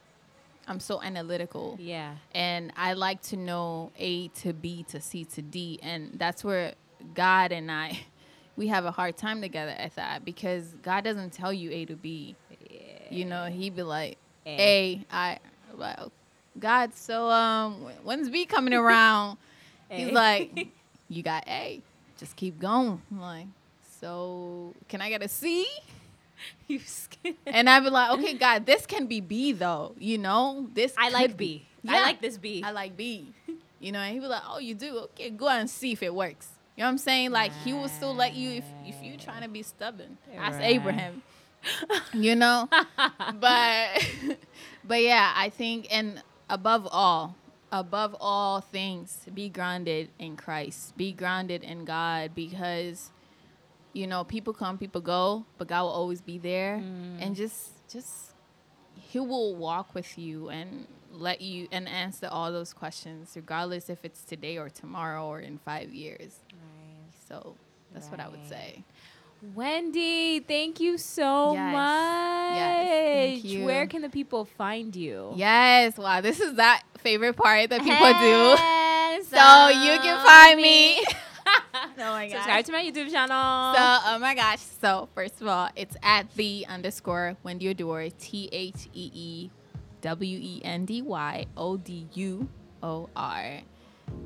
[0.67, 5.41] I'm so analytical yeah and I like to know A to B to C to
[5.41, 6.73] D and that's where
[7.13, 7.99] God and I
[8.55, 11.95] we have a hard time together at that because God doesn't tell you A to
[11.95, 12.35] B.
[12.69, 12.77] Yeah.
[13.09, 15.39] You know, he'd be like A I
[15.77, 16.11] well
[16.59, 19.37] God so um when's B coming around?
[19.89, 20.69] He's like
[21.09, 21.81] you got A.
[22.17, 23.01] Just keep going.
[23.11, 23.47] I'm like
[23.99, 25.67] so can I get a C?
[26.67, 27.35] you scared.
[27.45, 29.93] And I'd be like, okay, God, this can be B though.
[29.97, 31.59] You know, this I like be.
[31.59, 31.67] B.
[31.87, 32.01] I Yeah.
[32.01, 32.61] like this B.
[32.65, 33.33] I like B.
[33.79, 34.97] You know, and he was like, oh, you do?
[35.13, 36.49] Okay, go out and see if it works.
[36.77, 37.31] You know what I'm saying?
[37.31, 40.17] Like he will still let you if if you trying to be stubborn.
[40.37, 40.65] Ask Right.
[40.75, 41.21] Abraham.
[42.13, 42.67] you know,
[43.39, 44.05] but
[44.83, 47.35] but yeah, I think and above all,
[47.71, 50.97] above all things, be grounded in Christ.
[50.97, 53.11] Be grounded in God because
[53.93, 57.35] you know people come, people go, but God will always be there, and mm.
[57.35, 58.33] just just
[58.95, 64.03] He will walk with you and let you and answer all those questions, regardless if
[64.03, 66.39] it's today or tomorrow or in five years.
[67.27, 67.55] So
[67.93, 68.83] that's what I would say.
[69.55, 71.73] Wendy, thank you so Yes.
[71.73, 72.55] much.
[72.55, 73.65] Yes, thank you.
[73.65, 75.33] Where can the people find you?
[75.35, 78.55] Yes, wow, this is that favorite part that people do.
[78.55, 81.03] Hands So you can find me.
[81.97, 83.75] oh my Subscribe to my YouTube channel.
[83.75, 84.59] So, oh my gosh.
[84.81, 89.49] So, first of all, it's at the underscore Wendy Oduor, T H E E
[90.01, 92.47] W E N D Y O D U
[92.81, 93.61] O R.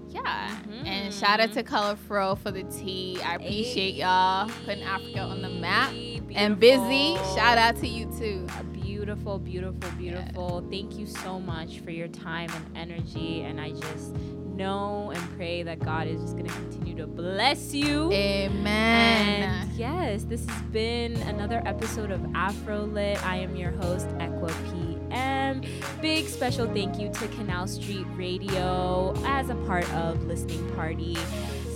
[0.09, 0.57] Yeah.
[0.69, 1.19] And mm-hmm.
[1.19, 3.19] shout out to Color Fro for the tea.
[3.23, 5.93] I appreciate y'all putting Africa on the map.
[6.33, 8.47] And Busy, shout out to you too.
[8.71, 10.65] Beautiful, beautiful, beautiful.
[10.69, 13.41] Thank you so much for your time and energy.
[13.41, 14.15] And I just
[14.57, 18.11] know and pray that God is just going to continue to bless you.
[18.11, 19.43] Amen.
[19.43, 23.23] And yes, this has been another episode of Afrolit.
[23.23, 25.61] I am your host, Equa PM.
[26.01, 31.15] Big special thank you to Canal Street Radio as a part of Listening Party.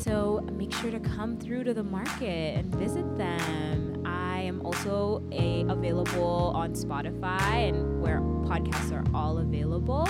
[0.02, 4.02] So make sure to come through to the market and visit them.
[4.06, 10.08] I am also a, available on Spotify and where podcasts are all available.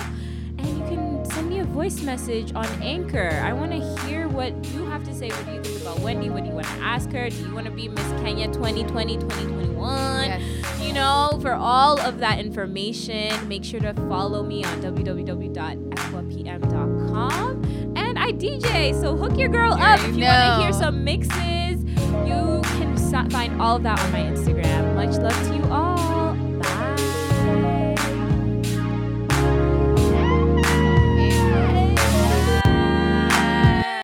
[0.62, 3.40] And you can send me a voice message on Anchor.
[3.42, 5.28] I want to hear what you have to say.
[5.30, 6.30] What do you think about Wendy?
[6.30, 7.28] What do you want to ask her?
[7.28, 10.24] Do you want to be Miss Kenya 2020, 2021?
[10.24, 10.80] Yes.
[10.80, 17.62] You know, for all of that information, make sure to follow me on www.equapm.com.
[17.96, 21.82] And I DJ, so hook your girl up if you want to hear some mixes.
[22.26, 22.96] You can
[23.30, 24.94] find all of that on my Instagram.
[24.94, 26.21] Much love to you all.